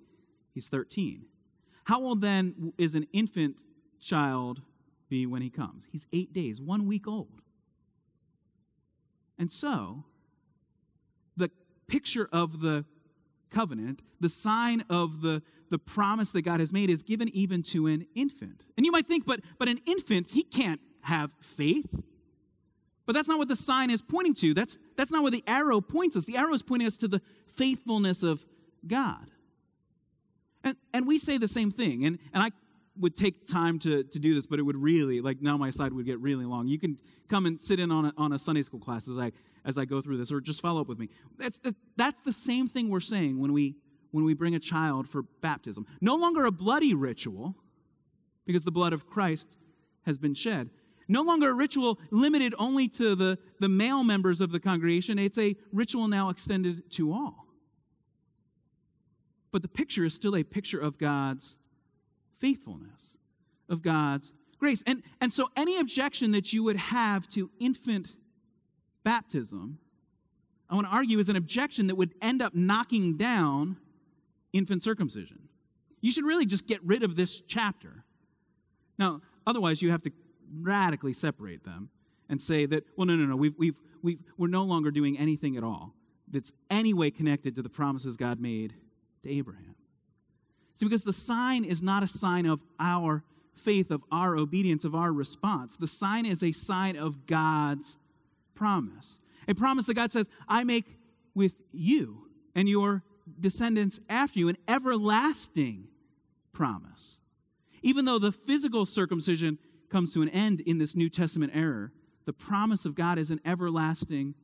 He's 0.53 0.67
13. 0.67 1.25
How 1.85 2.01
old 2.01 2.21
then 2.21 2.73
is 2.77 2.95
an 2.95 3.07
infant 3.13 3.57
child 3.99 4.61
be 5.09 5.25
when 5.25 5.41
he 5.41 5.49
comes. 5.49 5.87
He's 5.91 6.07
eight 6.13 6.33
days, 6.33 6.59
one 6.59 6.87
week 6.87 7.07
old. 7.07 7.41
And 9.37 9.51
so, 9.51 10.05
the 11.35 11.51
picture 11.87 12.29
of 12.31 12.61
the 12.61 12.85
covenant, 13.51 14.01
the 14.19 14.29
sign 14.29 14.83
of 14.89 15.21
the, 15.21 15.41
the 15.69 15.77
promise 15.77 16.31
that 16.31 16.41
God 16.41 16.59
has 16.59 16.73
made, 16.73 16.89
is 16.89 17.03
given 17.03 17.29
even 17.29 17.61
to 17.63 17.87
an 17.87 18.07
infant. 18.15 18.65
And 18.77 18.85
you 18.85 18.91
might 18.91 19.07
think, 19.07 19.25
but, 19.25 19.41
but 19.59 19.67
an 19.67 19.79
infant, 19.85 20.31
he 20.31 20.43
can't 20.43 20.81
have 21.01 21.31
faith. 21.39 21.89
But 23.05 23.13
that's 23.13 23.27
not 23.27 23.37
what 23.37 23.47
the 23.47 23.55
sign 23.55 23.89
is 23.89 24.01
pointing 24.01 24.33
to. 24.35 24.53
That's, 24.53 24.77
that's 24.95 25.11
not 25.11 25.21
where 25.21 25.31
the 25.31 25.43
arrow 25.45 25.81
points 25.81 26.15
us. 26.15 26.25
The 26.25 26.37
arrow 26.37 26.53
is 26.53 26.61
pointing 26.61 26.87
us 26.87 26.97
to 26.97 27.07
the 27.07 27.21
faithfulness 27.55 28.23
of 28.23 28.45
God. 28.87 29.29
And, 30.63 30.77
and 30.93 31.07
we 31.07 31.17
say 31.17 31.37
the 31.37 31.47
same 31.47 31.71
thing. 31.71 32.05
And, 32.05 32.19
and 32.33 32.43
I 32.43 32.51
would 32.99 33.15
take 33.15 33.47
time 33.47 33.79
to, 33.79 34.03
to 34.03 34.19
do 34.19 34.33
this, 34.33 34.45
but 34.45 34.59
it 34.59 34.63
would 34.63 34.75
really, 34.75 35.21
like 35.21 35.41
now 35.41 35.57
my 35.57 35.69
slide 35.69 35.93
would 35.93 36.05
get 36.05 36.19
really 36.19 36.45
long. 36.45 36.67
You 36.67 36.79
can 36.79 36.99
come 37.29 37.45
and 37.45 37.61
sit 37.61 37.79
in 37.79 37.91
on 37.91 38.05
a, 38.05 38.13
on 38.17 38.33
a 38.33 38.39
Sunday 38.39 38.61
school 38.63 38.79
class 38.79 39.07
as 39.07 39.17
I, 39.17 39.31
as 39.65 39.77
I 39.77 39.85
go 39.85 40.01
through 40.01 40.17
this, 40.17 40.31
or 40.31 40.41
just 40.41 40.61
follow 40.61 40.81
up 40.81 40.87
with 40.87 40.99
me. 40.99 41.09
That's 41.37 41.57
the, 41.57 41.73
that's 41.95 42.19
the 42.21 42.33
same 42.33 42.67
thing 42.67 42.89
we're 42.89 42.99
saying 42.99 43.39
when 43.39 43.53
we, 43.53 43.75
when 44.11 44.25
we 44.25 44.33
bring 44.33 44.55
a 44.55 44.59
child 44.59 45.07
for 45.07 45.23
baptism. 45.41 45.87
No 46.01 46.15
longer 46.15 46.45
a 46.45 46.51
bloody 46.51 46.93
ritual, 46.93 47.55
because 48.45 48.63
the 48.63 48.71
blood 48.71 48.91
of 48.91 49.07
Christ 49.07 49.55
has 50.05 50.17
been 50.17 50.33
shed. 50.33 50.69
No 51.07 51.21
longer 51.21 51.49
a 51.49 51.53
ritual 51.53 51.99
limited 52.09 52.55
only 52.57 52.87
to 52.89 53.15
the, 53.15 53.37
the 53.59 53.69
male 53.69 54.03
members 54.03 54.41
of 54.41 54.51
the 54.51 54.59
congregation, 54.59 55.19
it's 55.19 55.37
a 55.37 55.55
ritual 55.71 56.07
now 56.07 56.29
extended 56.29 56.91
to 56.91 57.13
all. 57.13 57.47
But 59.51 59.61
the 59.61 59.67
picture 59.67 60.05
is 60.05 60.13
still 60.13 60.35
a 60.35 60.43
picture 60.43 60.79
of 60.79 60.97
God's 60.97 61.57
faithfulness, 62.41 63.17
of 63.71 63.81
God's 63.81 64.33
grace. 64.59 64.83
And, 64.85 65.01
and 65.21 65.31
so, 65.31 65.47
any 65.55 65.79
objection 65.79 66.31
that 66.31 66.53
you 66.53 66.63
would 66.63 66.75
have 66.75 67.27
to 67.29 67.49
infant 67.59 68.15
baptism, 69.03 69.79
I 70.69 70.75
want 70.75 70.87
to 70.87 70.93
argue, 70.93 71.17
is 71.17 71.29
an 71.29 71.37
objection 71.37 71.87
that 71.87 71.95
would 71.95 72.13
end 72.21 72.41
up 72.41 72.53
knocking 72.53 73.17
down 73.17 73.77
infant 74.53 74.83
circumcision. 74.83 75.39
You 76.01 76.11
should 76.11 76.25
really 76.25 76.45
just 76.45 76.67
get 76.67 76.83
rid 76.83 77.03
of 77.03 77.15
this 77.15 77.41
chapter. 77.47 78.03
Now, 78.99 79.21
otherwise, 79.47 79.81
you 79.81 79.91
have 79.91 80.01
to 80.03 80.11
radically 80.61 81.13
separate 81.13 81.63
them 81.63 81.89
and 82.29 82.41
say 82.41 82.65
that, 82.65 82.83
well, 82.97 83.07
no, 83.07 83.15
no, 83.15 83.25
no, 83.25 83.35
we've, 83.35 83.55
we've, 83.57 83.75
we've, 84.01 84.19
we're 84.37 84.47
no 84.47 84.63
longer 84.63 84.91
doing 84.91 85.17
anything 85.17 85.55
at 85.57 85.63
all 85.63 85.93
that's 86.27 86.51
any 86.69 86.93
way 86.93 87.11
connected 87.11 87.55
to 87.55 87.61
the 87.61 87.69
promises 87.69 88.17
God 88.17 88.39
made 88.39 88.73
to 89.23 89.29
Abraham. 89.29 89.70
See, 90.75 90.85
because 90.85 91.03
the 91.03 91.13
sign 91.13 91.63
is 91.63 91.81
not 91.81 92.03
a 92.03 92.07
sign 92.07 92.45
of 92.45 92.61
our 92.79 93.23
faith, 93.53 93.91
of 93.91 94.03
our 94.11 94.35
obedience, 94.37 94.85
of 94.85 94.95
our 94.95 95.11
response. 95.11 95.75
The 95.75 95.87
sign 95.87 96.25
is 96.25 96.41
a 96.41 96.51
sign 96.51 96.95
of 96.95 97.27
God's 97.27 97.97
promise. 98.55 99.19
A 99.47 99.53
promise 99.53 99.85
that 99.85 99.95
God 99.95 100.11
says, 100.11 100.29
I 100.47 100.63
make 100.63 100.85
with 101.35 101.53
you 101.71 102.27
and 102.55 102.67
your 102.67 103.03
descendants 103.39 103.99
after 104.09 104.39
you, 104.39 104.49
an 104.49 104.57
everlasting 104.67 105.87
promise. 106.53 107.19
Even 107.81 108.05
though 108.05 108.19
the 108.19 108.31
physical 108.31 108.85
circumcision 108.85 109.57
comes 109.89 110.13
to 110.13 110.21
an 110.21 110.29
end 110.29 110.61
in 110.61 110.77
this 110.77 110.95
New 110.95 111.09
Testament 111.09 111.51
era, 111.55 111.91
the 112.25 112.33
promise 112.33 112.85
of 112.85 112.95
God 112.95 113.17
is 113.17 113.31
an 113.31 113.41
everlasting 113.45 114.35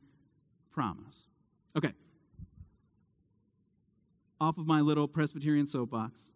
promise. 0.72 1.26
Okay. 1.76 1.92
Off 4.40 4.58
of 4.58 4.66
my 4.66 4.80
little 4.80 5.08
Presbyterian 5.08 5.66
soapbox 5.66 6.30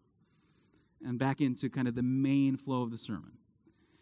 and 1.05 1.19
back 1.19 1.41
into 1.41 1.69
kind 1.69 1.87
of 1.87 1.95
the 1.95 2.03
main 2.03 2.57
flow 2.57 2.83
of 2.83 2.91
the 2.91 2.97
sermon. 2.97 3.31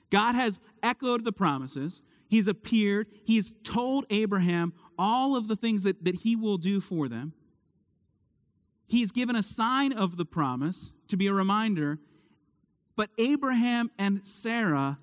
God 0.09 0.35
has 0.35 0.59
echoed 0.83 1.23
the 1.23 1.31
promises. 1.31 2.01
He's 2.27 2.47
appeared. 2.47 3.07
He's 3.23 3.53
told 3.63 4.05
Abraham 4.09 4.73
all 4.97 5.35
of 5.35 5.47
the 5.47 5.55
things 5.55 5.83
that, 5.83 6.03
that 6.03 6.15
he 6.15 6.35
will 6.35 6.57
do 6.57 6.81
for 6.81 7.07
them. 7.07 7.33
He's 8.87 9.11
given 9.11 9.35
a 9.35 9.43
sign 9.43 9.93
of 9.93 10.17
the 10.17 10.25
promise 10.25 10.93
to 11.07 11.17
be 11.17 11.27
a 11.27 11.33
reminder. 11.33 11.99
But 12.95 13.09
Abraham 13.17 13.89
and 13.97 14.27
Sarah 14.27 14.99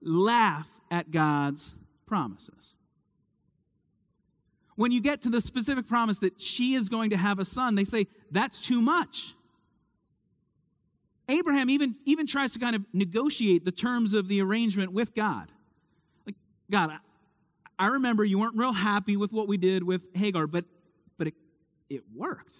laugh 0.00 0.68
at 0.90 1.10
God's 1.10 1.74
promises. 2.06 2.74
When 4.76 4.90
you 4.90 5.00
get 5.00 5.22
to 5.22 5.28
the 5.28 5.40
specific 5.40 5.86
promise 5.86 6.18
that 6.18 6.40
she 6.40 6.74
is 6.74 6.88
going 6.88 7.10
to 7.10 7.16
have 7.16 7.38
a 7.38 7.44
son, 7.44 7.74
they 7.74 7.84
say, 7.84 8.06
that's 8.30 8.60
too 8.60 8.80
much. 8.80 9.34
Abraham 11.28 11.70
even, 11.70 11.96
even 12.04 12.26
tries 12.26 12.52
to 12.52 12.58
kind 12.58 12.74
of 12.74 12.82
negotiate 12.92 13.64
the 13.64 13.72
terms 13.72 14.14
of 14.14 14.28
the 14.28 14.40
arrangement 14.40 14.92
with 14.92 15.14
God. 15.14 15.50
Like, 16.26 16.36
God, 16.70 16.90
I, 16.90 16.98
I 17.78 17.88
remember 17.88 18.24
you 18.24 18.38
weren't 18.38 18.56
real 18.56 18.72
happy 18.72 19.16
with 19.16 19.32
what 19.32 19.46
we 19.46 19.56
did 19.56 19.82
with 19.82 20.02
Hagar, 20.14 20.46
but, 20.46 20.64
but 21.18 21.28
it, 21.28 21.34
it 21.88 22.02
worked. 22.14 22.56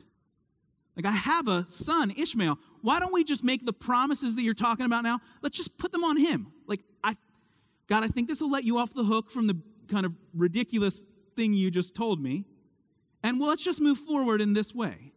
Like, 0.97 1.07
I 1.07 1.13
have 1.13 1.49
a 1.49 1.67
son, 1.69 2.13
Ishmael. 2.17 2.59
Why 2.83 3.01
don't 3.01 3.13
we 3.13 3.25
just 3.25 3.43
make 3.43 3.65
the 3.65 3.73
promises 3.73 4.37
that 4.37 4.43
you're 4.43 4.53
talking 4.53 4.85
about 4.85 5.03
now? 5.03 5.21
Let's 5.41 5.57
just 5.57 5.79
put 5.79 5.93
them 5.93 6.05
on 6.05 6.19
him. 6.19 6.53
Like, 6.67 6.81
I, 7.03 7.17
God, 7.89 8.05
I 8.05 8.09
think 8.09 8.29
this 8.29 8.41
will 8.41 8.51
let 8.51 8.65
you 8.65 8.79
off 8.79 8.93
the 8.93 9.05
hook 9.05 9.31
from 9.31 9.47
the 9.47 9.57
kind 9.89 10.05
of 10.05 10.13
ridiculous 10.35 11.03
thing 11.35 11.55
you 11.55 11.71
just 11.71 11.95
told 11.95 12.23
me. 12.23 12.45
And 13.23 13.39
well, 13.39 13.51
let's 13.51 13.65
just 13.65 13.81
move 13.81 13.99
forward 13.99 14.41
in 14.41 14.53
this 14.55 14.75
way. 14.75 15.13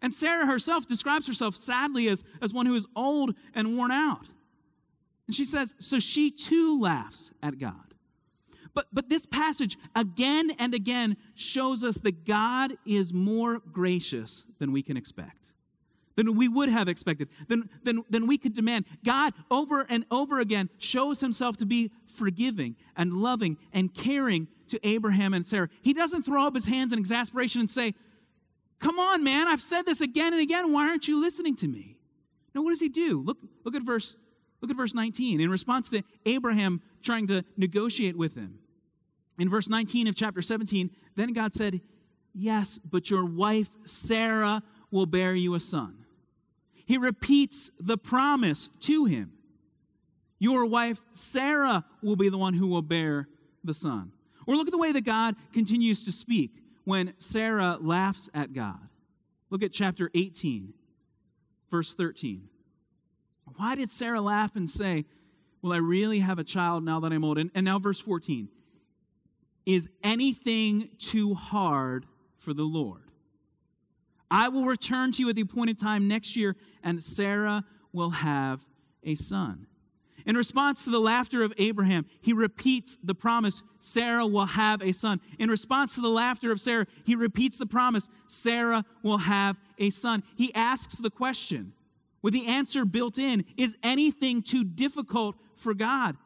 And 0.00 0.14
Sarah 0.14 0.46
herself 0.46 0.86
describes 0.86 1.26
herself 1.26 1.56
sadly 1.56 2.08
as, 2.08 2.22
as 2.42 2.52
one 2.52 2.66
who 2.66 2.74
is 2.74 2.86
old 2.94 3.34
and 3.54 3.76
worn 3.76 3.90
out. 3.90 4.26
And 5.26 5.34
she 5.34 5.44
says, 5.44 5.74
so 5.78 5.98
she 5.98 6.30
too 6.30 6.78
laughs 6.78 7.30
at 7.42 7.58
God. 7.58 7.94
But, 8.74 8.86
but 8.92 9.08
this 9.08 9.24
passage 9.24 9.78
again 9.94 10.50
and 10.58 10.74
again 10.74 11.16
shows 11.34 11.84
us 11.84 11.96
that 11.98 12.26
God 12.26 12.76
is 12.84 13.12
more 13.12 13.60
gracious 13.72 14.44
than 14.58 14.72
we 14.72 14.82
can 14.82 14.96
expect, 14.96 15.43
than 16.16 16.36
we 16.36 16.48
would 16.48 16.68
have 16.68 16.88
expected, 16.88 17.28
than, 17.48 17.68
than, 17.82 18.04
than 18.08 18.26
we 18.26 18.38
could 18.38 18.54
demand. 18.54 18.84
God, 19.04 19.32
over 19.50 19.86
and 19.88 20.04
over 20.10 20.40
again, 20.40 20.70
shows 20.78 21.20
himself 21.20 21.56
to 21.58 21.66
be 21.66 21.90
forgiving 22.06 22.76
and 22.96 23.12
loving 23.14 23.56
and 23.72 23.92
caring 23.92 24.48
to 24.68 24.86
Abraham 24.86 25.34
and 25.34 25.46
Sarah. 25.46 25.68
He 25.82 25.92
doesn't 25.92 26.22
throw 26.22 26.46
up 26.46 26.54
his 26.54 26.66
hands 26.66 26.92
in 26.92 26.98
exasperation 26.98 27.60
and 27.60 27.70
say, 27.70 27.94
Come 28.80 28.98
on, 28.98 29.24
man, 29.24 29.48
I've 29.48 29.60
said 29.60 29.86
this 29.86 30.00
again 30.00 30.32
and 30.32 30.42
again. 30.42 30.72
Why 30.72 30.88
aren't 30.88 31.08
you 31.08 31.20
listening 31.20 31.56
to 31.56 31.68
me? 31.68 31.96
Now, 32.54 32.62
what 32.62 32.70
does 32.70 32.80
he 32.80 32.88
do? 32.88 33.22
Look, 33.22 33.38
look 33.64 33.74
at 33.74 33.82
verse, 33.82 34.16
look 34.60 34.70
at 34.70 34.76
verse 34.76 34.94
19. 34.94 35.40
In 35.40 35.50
response 35.50 35.88
to 35.90 36.02
Abraham 36.26 36.82
trying 37.02 37.26
to 37.28 37.44
negotiate 37.56 38.16
with 38.16 38.34
him. 38.34 38.58
In 39.38 39.48
verse 39.48 39.68
19 39.68 40.06
of 40.06 40.14
chapter 40.14 40.42
17, 40.42 40.90
then 41.16 41.32
God 41.32 41.54
said, 41.54 41.80
Yes, 42.34 42.78
but 42.78 43.10
your 43.10 43.24
wife 43.24 43.70
Sarah 43.84 44.62
will 44.90 45.06
bear 45.06 45.34
you 45.34 45.54
a 45.54 45.60
son. 45.60 46.03
He 46.84 46.98
repeats 46.98 47.70
the 47.80 47.96
promise 47.96 48.68
to 48.80 49.04
him. 49.06 49.32
Your 50.38 50.66
wife 50.66 51.00
Sarah 51.14 51.84
will 52.02 52.16
be 52.16 52.28
the 52.28 52.38
one 52.38 52.54
who 52.54 52.66
will 52.66 52.82
bear 52.82 53.28
the 53.62 53.74
son. 53.74 54.12
Or 54.46 54.56
look 54.56 54.68
at 54.68 54.72
the 54.72 54.78
way 54.78 54.92
that 54.92 55.04
God 55.04 55.36
continues 55.52 56.04
to 56.04 56.12
speak 56.12 56.50
when 56.84 57.14
Sarah 57.18 57.78
laughs 57.80 58.28
at 58.34 58.52
God. 58.52 58.78
Look 59.48 59.62
at 59.62 59.72
chapter 59.72 60.10
18, 60.14 60.74
verse 61.70 61.94
13. 61.94 62.48
Why 63.56 63.74
did 63.74 63.90
Sarah 63.90 64.20
laugh 64.20 64.56
and 64.56 64.68
say, 64.68 65.04
Will 65.64 65.72
I 65.72 65.78
really 65.78 66.18
have 66.18 66.38
a 66.38 66.44
child 66.44 66.84
now 66.84 67.00
that 67.00 67.10
I'm 67.10 67.24
old? 67.24 67.38
And, 67.38 67.50
and 67.54 67.64
now, 67.64 67.78
verse 67.78 67.98
14. 67.98 68.50
Is 69.64 69.88
anything 70.02 70.90
too 70.98 71.32
hard 71.32 72.04
for 72.36 72.52
the 72.52 72.64
Lord? 72.64 73.03
I 74.34 74.48
will 74.48 74.64
return 74.64 75.12
to 75.12 75.22
you 75.22 75.28
at 75.28 75.36
the 75.36 75.42
appointed 75.42 75.78
time 75.78 76.08
next 76.08 76.34
year, 76.34 76.56
and 76.82 77.00
Sarah 77.00 77.64
will 77.92 78.10
have 78.10 78.66
a 79.04 79.14
son. 79.14 79.68
In 80.26 80.36
response 80.36 80.82
to 80.84 80.90
the 80.90 80.98
laughter 80.98 81.44
of 81.44 81.52
Abraham, 81.56 82.04
he 82.20 82.32
repeats 82.32 82.98
the 83.00 83.14
promise 83.14 83.62
Sarah 83.78 84.26
will 84.26 84.46
have 84.46 84.82
a 84.82 84.90
son. 84.90 85.20
In 85.38 85.50
response 85.50 85.94
to 85.94 86.00
the 86.00 86.08
laughter 86.08 86.50
of 86.50 86.60
Sarah, 86.60 86.88
he 87.04 87.14
repeats 87.14 87.58
the 87.58 87.66
promise 87.66 88.08
Sarah 88.26 88.84
will 89.04 89.18
have 89.18 89.56
a 89.78 89.90
son. 89.90 90.24
He 90.34 90.52
asks 90.52 90.98
the 90.98 91.10
question 91.10 91.72
with 92.20 92.34
the 92.34 92.48
answer 92.48 92.84
built 92.84 93.18
in 93.18 93.44
Is 93.56 93.76
anything 93.84 94.42
too 94.42 94.64
difficult 94.64 95.36
for 95.54 95.74
God? 95.74 96.16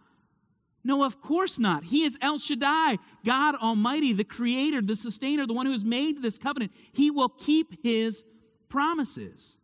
No, 0.85 1.05
of 1.05 1.21
course 1.21 1.59
not. 1.59 1.85
He 1.85 2.05
is 2.05 2.17
El 2.23 2.39
Shaddai, 2.39 2.99
God 3.25 3.57
Almighty, 3.57 4.13
the 4.13 4.25
creator, 4.25 4.81
the 4.81 4.97
sustainer, 4.97 5.47
the 5.47 5.53
one 5.53 5.67
who 5.67 5.73
has 5.73 5.85
made 5.85 6.23
this 6.23 6.39
covenant. 6.39 6.73
He 6.93 7.11
will 7.11 7.29
keep 7.29 7.83
his 7.83 8.25
promises. 8.69 9.59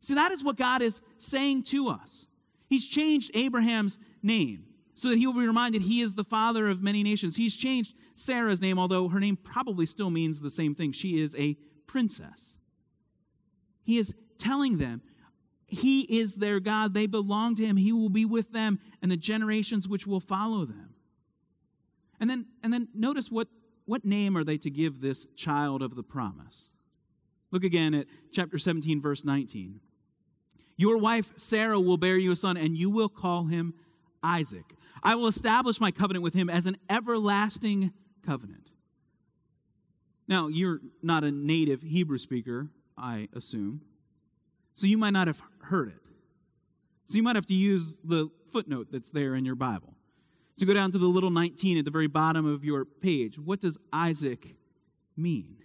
See, 0.00 0.14
that 0.14 0.32
is 0.32 0.42
what 0.42 0.56
God 0.56 0.82
is 0.82 1.00
saying 1.18 1.64
to 1.64 1.88
us. 1.88 2.26
He's 2.68 2.86
changed 2.86 3.30
Abraham's 3.34 3.98
name 4.22 4.64
so 4.94 5.08
that 5.08 5.18
he 5.18 5.26
will 5.26 5.34
be 5.34 5.46
reminded 5.46 5.82
he 5.82 6.00
is 6.00 6.14
the 6.14 6.24
father 6.24 6.68
of 6.68 6.82
many 6.82 7.02
nations. 7.02 7.36
He's 7.36 7.54
changed 7.54 7.94
Sarah's 8.14 8.60
name, 8.60 8.78
although 8.78 9.08
her 9.08 9.20
name 9.20 9.36
probably 9.36 9.84
still 9.84 10.10
means 10.10 10.40
the 10.40 10.50
same 10.50 10.74
thing. 10.74 10.92
She 10.92 11.20
is 11.20 11.34
a 11.36 11.56
princess. 11.86 12.58
He 13.84 13.98
is 13.98 14.14
telling 14.38 14.78
them 14.78 15.02
he 15.66 16.02
is 16.02 16.36
their 16.36 16.60
God. 16.60 16.94
They 16.94 17.06
belong 17.06 17.56
to 17.56 17.66
him. 17.66 17.76
He 17.76 17.92
will 17.92 18.08
be 18.08 18.24
with 18.24 18.52
them 18.52 18.78
and 19.02 19.10
the 19.10 19.16
generations 19.16 19.88
which 19.88 20.06
will 20.06 20.20
follow 20.20 20.64
them. 20.64 20.94
And 22.20 22.30
then, 22.30 22.46
and 22.62 22.72
then 22.72 22.88
notice 22.94 23.30
what, 23.30 23.48
what 23.84 24.04
name 24.04 24.36
are 24.36 24.44
they 24.44 24.58
to 24.58 24.70
give 24.70 25.00
this 25.00 25.26
child 25.36 25.82
of 25.82 25.96
the 25.96 26.02
promise? 26.02 26.70
Look 27.50 27.64
again 27.64 27.94
at 27.94 28.06
chapter 28.32 28.58
17, 28.58 29.00
verse 29.00 29.24
19. 29.24 29.80
Your 30.76 30.98
wife 30.98 31.32
Sarah 31.36 31.80
will 31.80 31.96
bear 31.96 32.16
you 32.16 32.32
a 32.32 32.36
son, 32.36 32.56
and 32.56 32.76
you 32.76 32.90
will 32.90 33.08
call 33.08 33.44
him 33.44 33.74
Isaac. 34.22 34.64
I 35.02 35.14
will 35.14 35.26
establish 35.26 35.80
my 35.80 35.90
covenant 35.90 36.22
with 36.22 36.34
him 36.34 36.50
as 36.50 36.66
an 36.66 36.76
everlasting 36.88 37.92
covenant. 38.24 38.70
Now, 40.28 40.48
you're 40.48 40.80
not 41.02 41.24
a 41.24 41.30
native 41.30 41.82
Hebrew 41.82 42.18
speaker, 42.18 42.68
I 42.98 43.28
assume, 43.34 43.82
so 44.76 44.86
you 44.86 44.98
might 44.98 45.14
not 45.14 45.26
have 45.26 45.40
heard 45.62 45.88
it. 45.88 46.02
So 47.06 47.16
you 47.16 47.22
might 47.22 47.34
have 47.34 47.46
to 47.46 47.54
use 47.54 47.98
the 48.04 48.28
footnote 48.52 48.88
that's 48.92 49.08
there 49.08 49.34
in 49.34 49.46
your 49.46 49.54
Bible. 49.54 49.94
So 50.58 50.66
go 50.66 50.74
down 50.74 50.92
to 50.92 50.98
the 50.98 51.06
little 51.06 51.30
19 51.30 51.78
at 51.78 51.86
the 51.86 51.90
very 51.90 52.08
bottom 52.08 52.46
of 52.46 52.62
your 52.62 52.84
page. 52.84 53.38
What 53.38 53.60
does 53.60 53.78
Isaac 53.90 54.54
mean? 55.16 55.56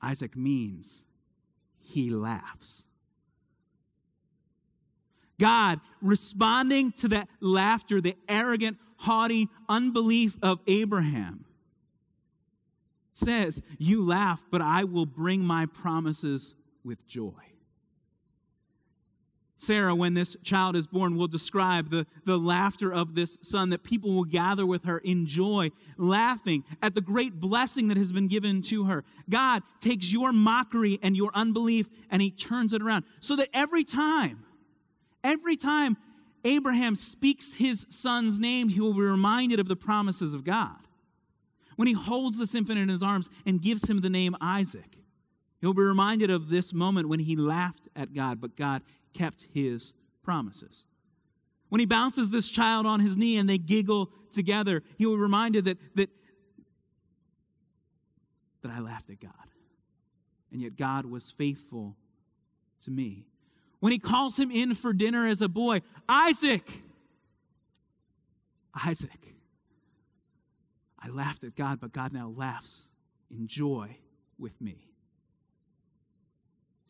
Isaac 0.00 0.36
means 0.36 1.04
he 1.78 2.08
laughs. 2.08 2.84
God 5.38 5.80
responding 6.00 6.92
to 6.92 7.08
that 7.08 7.28
laughter, 7.40 8.00
the 8.00 8.16
arrogant, 8.26 8.78
haughty 8.96 9.50
unbelief 9.68 10.38
of 10.42 10.60
Abraham, 10.66 11.44
says, 13.12 13.60
You 13.76 14.02
laugh, 14.02 14.40
but 14.50 14.62
I 14.62 14.84
will 14.84 15.06
bring 15.06 15.42
my 15.42 15.66
promises 15.66 16.54
with 16.84 17.06
joy. 17.06 17.32
Sarah, 19.56 19.94
when 19.94 20.14
this 20.14 20.36
child 20.42 20.74
is 20.74 20.88
born, 20.88 21.16
will 21.16 21.28
describe 21.28 21.90
the, 21.90 22.04
the 22.24 22.36
laughter 22.36 22.92
of 22.92 23.14
this 23.14 23.38
son, 23.42 23.70
that 23.70 23.84
people 23.84 24.12
will 24.12 24.24
gather 24.24 24.66
with 24.66 24.84
her 24.84 24.98
in 24.98 25.24
joy, 25.24 25.70
laughing 25.96 26.64
at 26.82 26.96
the 26.96 27.00
great 27.00 27.38
blessing 27.38 27.86
that 27.86 27.96
has 27.96 28.10
been 28.10 28.26
given 28.26 28.60
to 28.62 28.84
her. 28.86 29.04
God 29.30 29.62
takes 29.80 30.12
your 30.12 30.32
mockery 30.32 30.98
and 31.00 31.16
your 31.16 31.30
unbelief 31.32 31.88
and 32.10 32.20
he 32.20 32.32
turns 32.32 32.72
it 32.72 32.82
around 32.82 33.04
so 33.20 33.36
that 33.36 33.50
every 33.54 33.84
time 33.84 34.44
Every 35.24 35.56
time 35.56 35.96
Abraham 36.44 36.96
speaks 36.96 37.54
his 37.54 37.86
son's 37.88 38.40
name, 38.40 38.68
he 38.68 38.80
will 38.80 38.94
be 38.94 39.00
reminded 39.00 39.60
of 39.60 39.68
the 39.68 39.76
promises 39.76 40.34
of 40.34 40.44
God. 40.44 40.76
When 41.76 41.88
he 41.88 41.94
holds 41.94 42.36
this 42.36 42.54
infant 42.54 42.78
in 42.78 42.88
his 42.88 43.02
arms 43.02 43.30
and 43.46 43.62
gives 43.62 43.88
him 43.88 44.00
the 44.00 44.10
name 44.10 44.36
Isaac, 44.40 44.98
he'll 45.62 45.72
be 45.72 45.80
reminded 45.80 46.28
of 46.28 46.50
this 46.50 46.74
moment 46.74 47.08
when 47.08 47.20
he 47.20 47.36
laughed 47.36 47.88
at 47.96 48.12
God, 48.12 48.38
but 48.38 48.54
God 48.56 48.82
kept 49.14 49.46
his 49.54 49.94
promises. 50.22 50.84
When 51.70 51.78
he 51.78 51.86
bounces 51.86 52.30
this 52.30 52.50
child 52.50 52.84
on 52.84 53.00
his 53.00 53.16
knee 53.16 53.38
and 53.38 53.48
they 53.48 53.56
giggle 53.56 54.10
together, 54.30 54.82
he 54.98 55.06
will 55.06 55.14
be 55.14 55.22
reminded 55.22 55.64
that, 55.64 55.78
that, 55.94 56.10
that 58.60 58.70
I 58.70 58.80
laughed 58.80 59.08
at 59.08 59.20
God. 59.20 59.32
And 60.52 60.60
yet 60.60 60.76
God 60.76 61.06
was 61.06 61.30
faithful 61.30 61.96
to 62.82 62.90
me. 62.90 63.24
When 63.80 63.90
he 63.90 63.98
calls 63.98 64.38
him 64.38 64.50
in 64.50 64.74
for 64.74 64.92
dinner 64.92 65.26
as 65.26 65.40
a 65.40 65.48
boy, 65.48 65.80
Isaac, 66.06 66.68
Isaac. 68.86 69.34
I 70.98 71.08
laughed 71.08 71.44
at 71.44 71.56
God, 71.56 71.80
but 71.80 71.92
God 71.92 72.12
now 72.12 72.32
laughs 72.36 72.88
in 73.30 73.46
joy 73.46 73.96
with 74.38 74.60
me. 74.60 74.91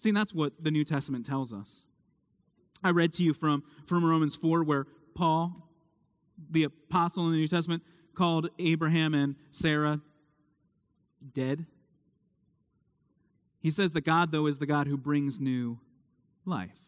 See, 0.02 0.10
that's 0.10 0.34
what 0.34 0.52
the 0.60 0.72
New 0.72 0.84
Testament 0.84 1.24
tells 1.24 1.52
us. 1.52 1.84
I 2.82 2.90
read 2.90 3.12
to 3.12 3.22
you 3.22 3.32
from, 3.32 3.62
from 3.86 4.04
Romans 4.04 4.34
4, 4.34 4.64
where 4.64 4.88
Paul, 5.14 5.68
the 6.50 6.64
apostle 6.64 7.26
in 7.26 7.30
the 7.30 7.38
New 7.38 7.46
Testament, 7.46 7.84
called 8.12 8.48
Abraham 8.58 9.14
and 9.14 9.36
Sarah 9.52 10.00
dead. 11.32 11.66
He 13.60 13.70
says 13.70 13.92
that 13.92 14.00
God, 14.00 14.32
though, 14.32 14.48
is 14.48 14.58
the 14.58 14.66
God 14.66 14.88
who 14.88 14.96
brings 14.96 15.38
new 15.38 15.78
life. 16.44 16.80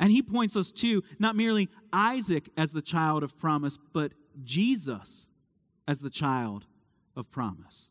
And 0.00 0.10
he 0.10 0.22
points 0.22 0.56
us 0.56 0.72
to 0.72 1.04
not 1.20 1.36
merely 1.36 1.68
Isaac 1.92 2.48
as 2.56 2.72
the 2.72 2.82
child 2.82 3.22
of 3.22 3.38
promise, 3.38 3.78
but 3.92 4.10
Jesus 4.42 5.28
as 5.86 6.00
the 6.00 6.10
child 6.10 6.66
of 7.14 7.30
promise. 7.30 7.90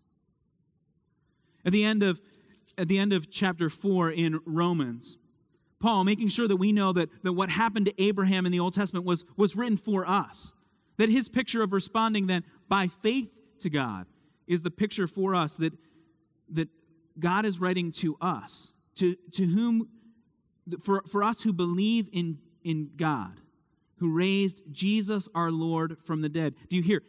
At 1.64 1.72
the 1.72 1.86
end 1.86 2.04
of, 2.04 2.20
at 2.82 2.88
the 2.88 2.98
end 2.98 3.14
of 3.14 3.30
chapter 3.30 3.70
4 3.70 4.10
in 4.10 4.40
Romans, 4.44 5.18
Paul, 5.80 6.04
making 6.04 6.30
sure 6.30 6.48
that 6.48 6.58
we 6.58 6.72
know 6.72 6.92
that, 6.94 7.10
that 7.22 7.34
what 7.34 7.52
happened 7.52 7.86
to 7.86 8.02
Abraham 8.02 8.48
in 8.48 8.52
the 8.52 8.60
Old 8.60 8.74
Testament 8.74 9.06
was, 9.06 9.24
was 9.38 9.56
written 9.56 9.78
for 9.78 10.08
us. 10.10 10.56
That 10.98 11.08
his 11.08 11.30
picture 11.30 11.62
of 11.62 11.74
responding 11.74 12.26
then 12.26 12.44
by 12.68 12.88
faith 12.88 13.30
to 13.60 13.70
God 13.70 14.08
is 14.48 14.64
the 14.64 14.72
picture 14.72 15.06
for 15.06 15.36
us 15.36 15.56
that, 15.58 15.74
that 16.50 16.70
God 17.20 17.46
is 17.46 17.60
writing 17.60 17.92
to 17.94 18.18
us, 18.20 18.74
to, 18.96 19.16
to 19.34 19.46
whom, 19.46 19.88
for, 20.80 21.04
for 21.08 21.24
us 21.24 21.44
who 21.44 21.54
believe 21.54 22.10
in, 22.12 22.40
in 22.64 22.90
God, 22.98 23.40
who 23.98 24.12
raised 24.12 24.64
Jesus 24.72 25.30
our 25.36 25.52
Lord 25.52 25.98
from 26.04 26.22
the 26.22 26.30
dead. 26.30 26.56
Do 26.68 26.78
you 26.78 26.82
hear? 26.82 27.04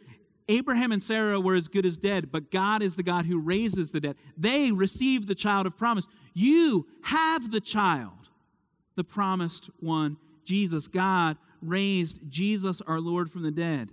Abraham 0.49 0.91
and 0.91 1.01
Sarah 1.01 1.39
were 1.39 1.55
as 1.55 1.67
good 1.67 1.85
as 1.85 1.97
dead, 1.97 2.31
but 2.31 2.51
God 2.51 2.83
is 2.83 2.95
the 2.95 3.03
God 3.03 3.25
who 3.25 3.39
raises 3.39 3.91
the 3.91 3.99
dead. 3.99 4.15
They 4.37 4.71
received 4.71 5.27
the 5.27 5.35
child 5.35 5.65
of 5.65 5.77
promise. 5.77 6.07
You 6.33 6.87
have 7.03 7.51
the 7.51 7.61
child 7.61 8.23
the 8.95 9.03
promised 9.03 9.69
one, 9.79 10.17
Jesus. 10.43 10.87
God 10.87 11.37
raised 11.61 12.19
Jesus, 12.29 12.81
our 12.81 12.99
Lord, 12.99 13.31
from 13.31 13.43
the 13.43 13.51
dead. 13.51 13.91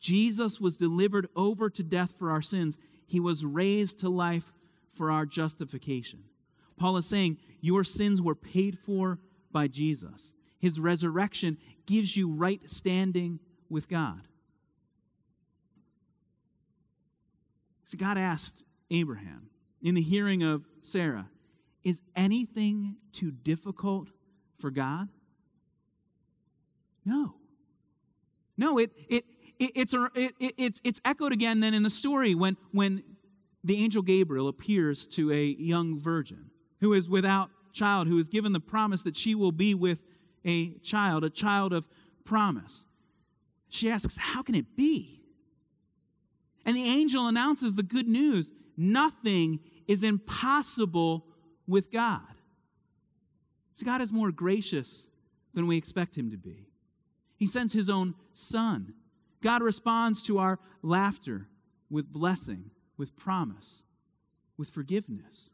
Jesus 0.00 0.60
was 0.60 0.76
delivered 0.76 1.28
over 1.36 1.70
to 1.70 1.82
death 1.82 2.14
for 2.18 2.30
our 2.30 2.42
sins. 2.42 2.78
He 3.06 3.20
was 3.20 3.44
raised 3.44 3.98
to 4.00 4.08
life 4.08 4.52
for 4.94 5.10
our 5.10 5.26
justification. 5.26 6.24
Paul 6.76 6.96
is 6.96 7.06
saying, 7.06 7.38
Your 7.60 7.84
sins 7.84 8.20
were 8.20 8.34
paid 8.34 8.78
for 8.78 9.18
by 9.50 9.68
Jesus. 9.68 10.32
His 10.58 10.80
resurrection 10.80 11.58
gives 11.86 12.16
you 12.16 12.30
right 12.30 12.60
standing 12.68 13.38
with 13.68 13.88
God. 13.88 14.28
See, 17.92 17.98
God 17.98 18.16
asked 18.16 18.64
Abraham 18.90 19.50
in 19.82 19.94
the 19.94 20.00
hearing 20.00 20.42
of 20.42 20.64
Sarah, 20.80 21.28
Is 21.84 22.00
anything 22.16 22.96
too 23.12 23.30
difficult 23.30 24.08
for 24.58 24.70
God? 24.70 25.10
No. 27.04 27.34
No, 28.56 28.78
it, 28.78 28.92
it, 29.10 29.26
it, 29.58 29.72
it's, 29.74 29.92
a, 29.92 30.08
it, 30.14 30.32
it's, 30.40 30.80
it's 30.82 31.02
echoed 31.04 31.34
again 31.34 31.60
then 31.60 31.74
in 31.74 31.82
the 31.82 31.90
story 31.90 32.34
when, 32.34 32.56
when 32.70 33.02
the 33.62 33.76
angel 33.76 34.00
Gabriel 34.00 34.48
appears 34.48 35.06
to 35.08 35.30
a 35.30 35.44
young 35.44 36.00
virgin 36.00 36.46
who 36.80 36.94
is 36.94 37.10
without 37.10 37.50
child, 37.74 38.08
who 38.08 38.16
is 38.16 38.28
given 38.28 38.54
the 38.54 38.60
promise 38.60 39.02
that 39.02 39.18
she 39.18 39.34
will 39.34 39.52
be 39.52 39.74
with 39.74 40.00
a 40.46 40.78
child, 40.78 41.24
a 41.24 41.30
child 41.30 41.74
of 41.74 41.86
promise. 42.24 42.86
She 43.68 43.90
asks, 43.90 44.16
How 44.16 44.40
can 44.40 44.54
it 44.54 44.76
be? 44.76 45.21
And 46.64 46.76
the 46.76 46.84
angel 46.84 47.26
announces 47.26 47.74
the 47.74 47.82
good 47.82 48.08
news 48.08 48.52
nothing 48.76 49.60
is 49.86 50.02
impossible 50.02 51.26
with 51.66 51.90
God. 51.90 52.20
So 53.74 53.84
God 53.84 54.00
is 54.00 54.12
more 54.12 54.30
gracious 54.30 55.08
than 55.54 55.66
we 55.66 55.76
expect 55.76 56.16
Him 56.16 56.30
to 56.30 56.36
be. 56.36 56.68
He 57.36 57.46
sends 57.46 57.72
His 57.72 57.90
own 57.90 58.14
Son. 58.34 58.94
God 59.42 59.62
responds 59.62 60.22
to 60.22 60.38
our 60.38 60.58
laughter 60.82 61.48
with 61.90 62.12
blessing, 62.12 62.70
with 62.96 63.16
promise, 63.16 63.82
with 64.56 64.70
forgiveness. 64.70 65.50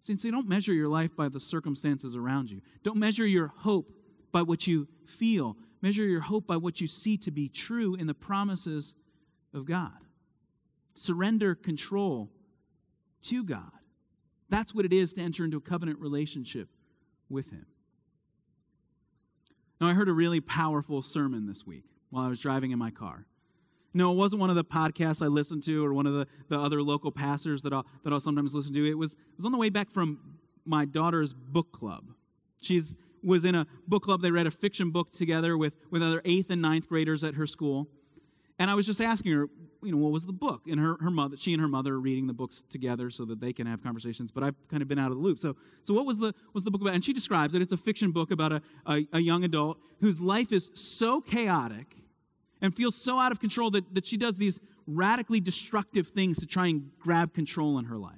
See, 0.00 0.16
so 0.16 0.30
don't 0.30 0.48
measure 0.48 0.72
your 0.72 0.88
life 0.88 1.14
by 1.16 1.28
the 1.28 1.40
circumstances 1.40 2.14
around 2.14 2.50
you. 2.50 2.60
Don't 2.82 2.96
measure 2.96 3.26
your 3.26 3.48
hope 3.48 3.92
by 4.32 4.42
what 4.42 4.66
you 4.66 4.88
feel. 5.04 5.56
Measure 5.82 6.04
your 6.04 6.20
hope 6.20 6.46
by 6.46 6.56
what 6.56 6.80
you 6.80 6.86
see 6.86 7.16
to 7.18 7.30
be 7.30 7.48
true 7.48 7.94
in 7.94 8.06
the 8.06 8.14
promises 8.14 8.94
of 9.56 9.64
God. 9.64 9.98
Surrender 10.94 11.54
control 11.54 12.30
to 13.22 13.42
God. 13.42 13.72
That's 14.48 14.74
what 14.74 14.84
it 14.84 14.92
is 14.92 15.12
to 15.14 15.20
enter 15.20 15.44
into 15.44 15.56
a 15.56 15.60
covenant 15.60 15.98
relationship 15.98 16.68
with 17.28 17.50
him. 17.50 17.66
Now, 19.80 19.88
I 19.88 19.94
heard 19.94 20.08
a 20.08 20.12
really 20.12 20.40
powerful 20.40 21.02
sermon 21.02 21.46
this 21.46 21.66
week 21.66 21.84
while 22.10 22.24
I 22.24 22.28
was 22.28 22.40
driving 22.40 22.70
in 22.70 22.78
my 22.78 22.90
car. 22.90 23.26
No, 23.92 24.12
it 24.12 24.16
wasn't 24.16 24.40
one 24.40 24.50
of 24.50 24.56
the 24.56 24.64
podcasts 24.64 25.22
I 25.22 25.26
listened 25.26 25.64
to 25.64 25.84
or 25.84 25.92
one 25.92 26.06
of 26.06 26.14
the, 26.14 26.26
the 26.48 26.58
other 26.58 26.82
local 26.82 27.10
pastors 27.10 27.62
that 27.62 27.72
I'll, 27.72 27.86
that 28.04 28.12
I'll 28.12 28.20
sometimes 28.20 28.54
listen 28.54 28.72
to. 28.74 28.88
It 28.88 28.96
was, 28.96 29.12
it 29.12 29.18
was 29.36 29.44
on 29.44 29.52
the 29.52 29.58
way 29.58 29.70
back 29.70 29.90
from 29.90 30.18
my 30.64 30.84
daughter's 30.84 31.32
book 31.32 31.72
club. 31.72 32.04
She's 32.62 32.96
was 33.22 33.44
in 33.44 33.54
a 33.54 33.66
book 33.88 34.04
club. 34.04 34.22
They 34.22 34.30
read 34.30 34.46
a 34.46 34.50
fiction 34.50 34.90
book 34.90 35.10
together 35.10 35.58
with, 35.58 35.74
with 35.90 36.02
other 36.02 36.22
eighth 36.24 36.50
and 36.50 36.62
ninth 36.62 36.88
graders 36.88 37.24
at 37.24 37.34
her 37.34 37.46
school. 37.46 37.88
And 38.58 38.70
I 38.70 38.74
was 38.74 38.86
just 38.86 39.00
asking 39.00 39.32
her, 39.32 39.48
you 39.82 39.92
know, 39.92 39.98
what 39.98 40.12
was 40.12 40.24
the 40.24 40.32
book? 40.32 40.62
And 40.66 40.80
her, 40.80 40.96
her 41.00 41.10
mother, 41.10 41.36
she 41.36 41.52
and 41.52 41.60
her 41.60 41.68
mother 41.68 41.94
are 41.94 42.00
reading 42.00 42.26
the 42.26 42.32
books 42.32 42.64
together 42.70 43.10
so 43.10 43.24
that 43.26 43.40
they 43.40 43.52
can 43.52 43.66
have 43.66 43.82
conversations. 43.82 44.30
But 44.30 44.44
I've 44.44 44.54
kind 44.68 44.82
of 44.82 44.88
been 44.88 44.98
out 44.98 45.10
of 45.10 45.18
the 45.18 45.22
loop. 45.22 45.38
So, 45.38 45.56
so 45.82 45.92
what 45.92 46.06
was 46.06 46.18
the 46.18 46.34
was 46.54 46.64
the 46.64 46.70
book 46.70 46.80
about? 46.80 46.94
And 46.94 47.04
she 47.04 47.12
describes 47.12 47.54
it. 47.54 47.60
It's 47.60 47.72
a 47.72 47.76
fiction 47.76 48.12
book 48.12 48.30
about 48.30 48.52
a, 48.52 48.62
a, 48.86 49.06
a 49.12 49.20
young 49.20 49.44
adult 49.44 49.78
whose 50.00 50.20
life 50.20 50.52
is 50.52 50.70
so 50.74 51.20
chaotic 51.20 51.96
and 52.62 52.74
feels 52.74 52.94
so 52.94 53.18
out 53.18 53.30
of 53.30 53.40
control 53.40 53.70
that, 53.72 53.94
that 53.94 54.06
she 54.06 54.16
does 54.16 54.38
these 54.38 54.58
radically 54.86 55.40
destructive 55.40 56.08
things 56.08 56.38
to 56.38 56.46
try 56.46 56.68
and 56.68 56.90
grab 56.98 57.34
control 57.34 57.78
in 57.78 57.84
her 57.86 57.98
life. 57.98 58.14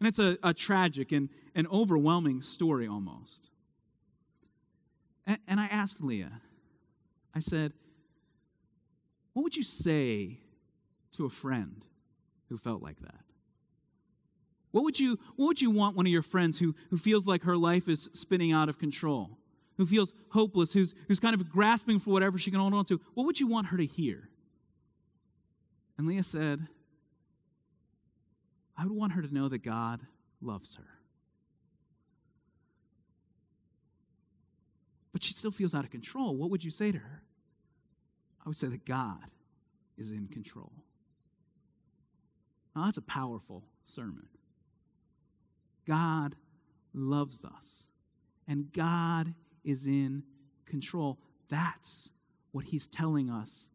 And 0.00 0.08
it's 0.08 0.18
a, 0.18 0.36
a 0.42 0.52
tragic 0.52 1.12
and 1.12 1.28
an 1.54 1.66
overwhelming 1.68 2.42
story 2.42 2.86
almost. 2.86 3.50
And, 5.26 5.38
and 5.46 5.60
I 5.60 5.66
asked 5.66 6.02
Leah, 6.02 6.40
I 7.34 7.40
said, 7.40 7.72
what 9.38 9.44
would 9.44 9.56
you 9.56 9.62
say 9.62 10.40
to 11.12 11.24
a 11.24 11.30
friend 11.30 11.86
who 12.48 12.58
felt 12.58 12.82
like 12.82 12.98
that? 13.02 13.20
What 14.72 14.82
would 14.82 14.98
you, 14.98 15.16
what 15.36 15.46
would 15.46 15.60
you 15.60 15.70
want 15.70 15.94
one 15.94 16.06
of 16.06 16.10
your 16.10 16.22
friends 16.22 16.58
who, 16.58 16.74
who 16.90 16.98
feels 16.98 17.24
like 17.24 17.44
her 17.44 17.56
life 17.56 17.88
is 17.88 18.10
spinning 18.12 18.50
out 18.50 18.68
of 18.68 18.80
control, 18.80 19.38
who 19.76 19.86
feels 19.86 20.12
hopeless, 20.30 20.72
who's, 20.72 20.92
who's 21.06 21.20
kind 21.20 21.36
of 21.36 21.48
grasping 21.48 22.00
for 22.00 22.10
whatever 22.10 22.36
she 22.36 22.50
can 22.50 22.58
hold 22.58 22.74
on 22.74 22.84
to? 22.86 23.00
What 23.14 23.26
would 23.26 23.38
you 23.38 23.46
want 23.46 23.68
her 23.68 23.76
to 23.76 23.86
hear? 23.86 24.28
And 25.96 26.08
Leah 26.08 26.24
said, 26.24 26.66
I 28.76 28.82
would 28.82 28.92
want 28.92 29.12
her 29.12 29.22
to 29.22 29.32
know 29.32 29.48
that 29.48 29.62
God 29.62 30.00
loves 30.42 30.74
her. 30.74 30.88
But 35.12 35.22
she 35.22 35.32
still 35.32 35.52
feels 35.52 35.76
out 35.76 35.84
of 35.84 35.92
control. 35.92 36.34
What 36.34 36.50
would 36.50 36.64
you 36.64 36.72
say 36.72 36.90
to 36.90 36.98
her? 36.98 37.22
I 38.48 38.50
would 38.50 38.56
say 38.56 38.68
that 38.68 38.86
God 38.86 39.26
is 39.98 40.10
in 40.10 40.26
control. 40.26 40.72
Now, 42.74 42.86
that's 42.86 42.96
a 42.96 43.02
powerful 43.02 43.62
sermon. 43.84 44.26
God 45.86 46.34
loves 46.94 47.44
us, 47.44 47.88
and 48.46 48.72
God 48.72 49.34
is 49.64 49.84
in 49.84 50.22
control. 50.64 51.18
That's 51.50 52.08
what 52.52 52.64
he's 52.64 52.86
telling 52.86 53.28
us 53.28 53.68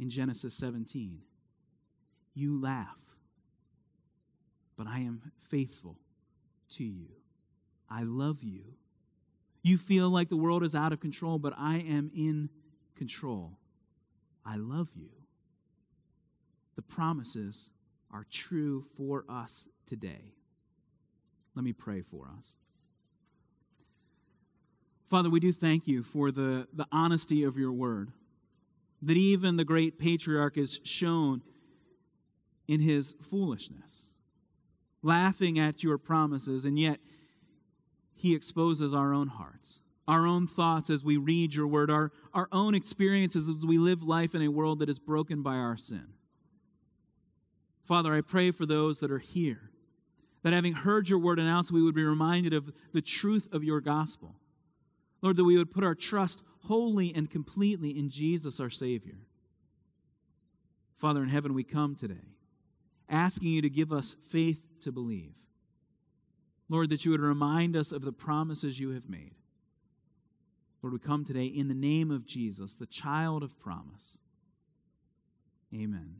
in 0.00 0.10
Genesis 0.10 0.54
17. 0.54 1.20
You 2.34 2.60
laugh, 2.60 2.98
but 4.76 4.88
I 4.88 5.02
am 5.02 5.30
faithful 5.40 5.98
to 6.70 6.82
you. 6.82 7.10
I 7.88 8.02
love 8.02 8.42
you. 8.42 8.74
You 9.62 9.78
feel 9.78 10.10
like 10.10 10.30
the 10.30 10.36
world 10.36 10.64
is 10.64 10.74
out 10.74 10.92
of 10.92 10.98
control, 10.98 11.38
but 11.38 11.54
I 11.56 11.76
am 11.76 12.10
in 12.12 12.50
control. 12.96 13.56
I 14.46 14.56
love 14.56 14.90
you. 14.94 15.10
The 16.76 16.82
promises 16.82 17.70
are 18.12 18.24
true 18.30 18.84
for 18.96 19.24
us 19.28 19.66
today. 19.86 20.34
Let 21.54 21.64
me 21.64 21.72
pray 21.72 22.02
for 22.02 22.28
us. 22.38 22.54
Father, 25.06 25.30
we 25.30 25.40
do 25.40 25.52
thank 25.52 25.86
you 25.86 26.02
for 26.02 26.30
the, 26.30 26.68
the 26.72 26.86
honesty 26.92 27.42
of 27.42 27.56
your 27.56 27.72
word, 27.72 28.10
that 29.02 29.16
even 29.16 29.56
the 29.56 29.64
great 29.64 29.98
patriarch 29.98 30.56
is 30.56 30.80
shown 30.84 31.42
in 32.68 32.80
his 32.80 33.14
foolishness, 33.22 34.08
laughing 35.02 35.58
at 35.58 35.82
your 35.82 35.98
promises, 35.98 36.64
and 36.64 36.78
yet 36.78 36.98
he 38.14 38.34
exposes 38.34 38.92
our 38.92 39.12
own 39.12 39.28
hearts, 39.28 39.80
our 40.08 40.26
own 40.26 40.46
thoughts 40.46 40.90
as 40.90 41.02
we 41.02 41.16
read 41.16 41.54
your 41.54 41.66
word, 41.66 41.90
our, 41.90 42.12
our 42.32 42.48
own 42.52 42.74
experiences 42.74 43.48
as 43.48 43.64
we 43.64 43.78
live 43.78 44.02
life 44.02 44.34
in 44.34 44.42
a 44.42 44.48
world 44.48 44.78
that 44.78 44.88
is 44.88 44.98
broken 44.98 45.42
by 45.42 45.54
our 45.56 45.76
sin. 45.76 46.06
Father, 47.84 48.12
I 48.14 48.20
pray 48.20 48.50
for 48.50 48.66
those 48.66 49.00
that 49.00 49.10
are 49.10 49.18
here, 49.18 49.70
that 50.42 50.52
having 50.52 50.74
heard 50.74 51.08
your 51.08 51.18
word 51.18 51.38
announced, 51.38 51.72
we 51.72 51.82
would 51.82 51.94
be 51.94 52.04
reminded 52.04 52.52
of 52.52 52.72
the 52.92 53.02
truth 53.02 53.48
of 53.52 53.64
your 53.64 53.80
gospel. 53.80 54.36
Lord, 55.22 55.36
that 55.36 55.44
we 55.44 55.56
would 55.56 55.72
put 55.72 55.84
our 55.84 55.94
trust 55.94 56.42
wholly 56.60 57.12
and 57.14 57.30
completely 57.30 57.96
in 57.96 58.10
Jesus, 58.10 58.60
our 58.60 58.70
Savior. 58.70 59.18
Father 60.98 61.22
in 61.22 61.28
heaven, 61.28 61.54
we 61.54 61.64
come 61.64 61.94
today 61.94 62.36
asking 63.08 63.48
you 63.48 63.62
to 63.62 63.70
give 63.70 63.92
us 63.92 64.16
faith 64.28 64.60
to 64.80 64.90
believe. 64.90 65.34
Lord, 66.68 66.90
that 66.90 67.04
you 67.04 67.12
would 67.12 67.20
remind 67.20 67.76
us 67.76 67.92
of 67.92 68.02
the 68.02 68.12
promises 68.12 68.80
you 68.80 68.90
have 68.90 69.08
made. 69.08 69.34
Lord, 70.82 70.92
we 70.92 70.98
come 70.98 71.24
today 71.24 71.46
in 71.46 71.68
the 71.68 71.74
name 71.74 72.10
of 72.10 72.26
Jesus, 72.26 72.74
the 72.74 72.86
child 72.86 73.42
of 73.42 73.58
promise. 73.58 74.18
Amen. 75.74 76.16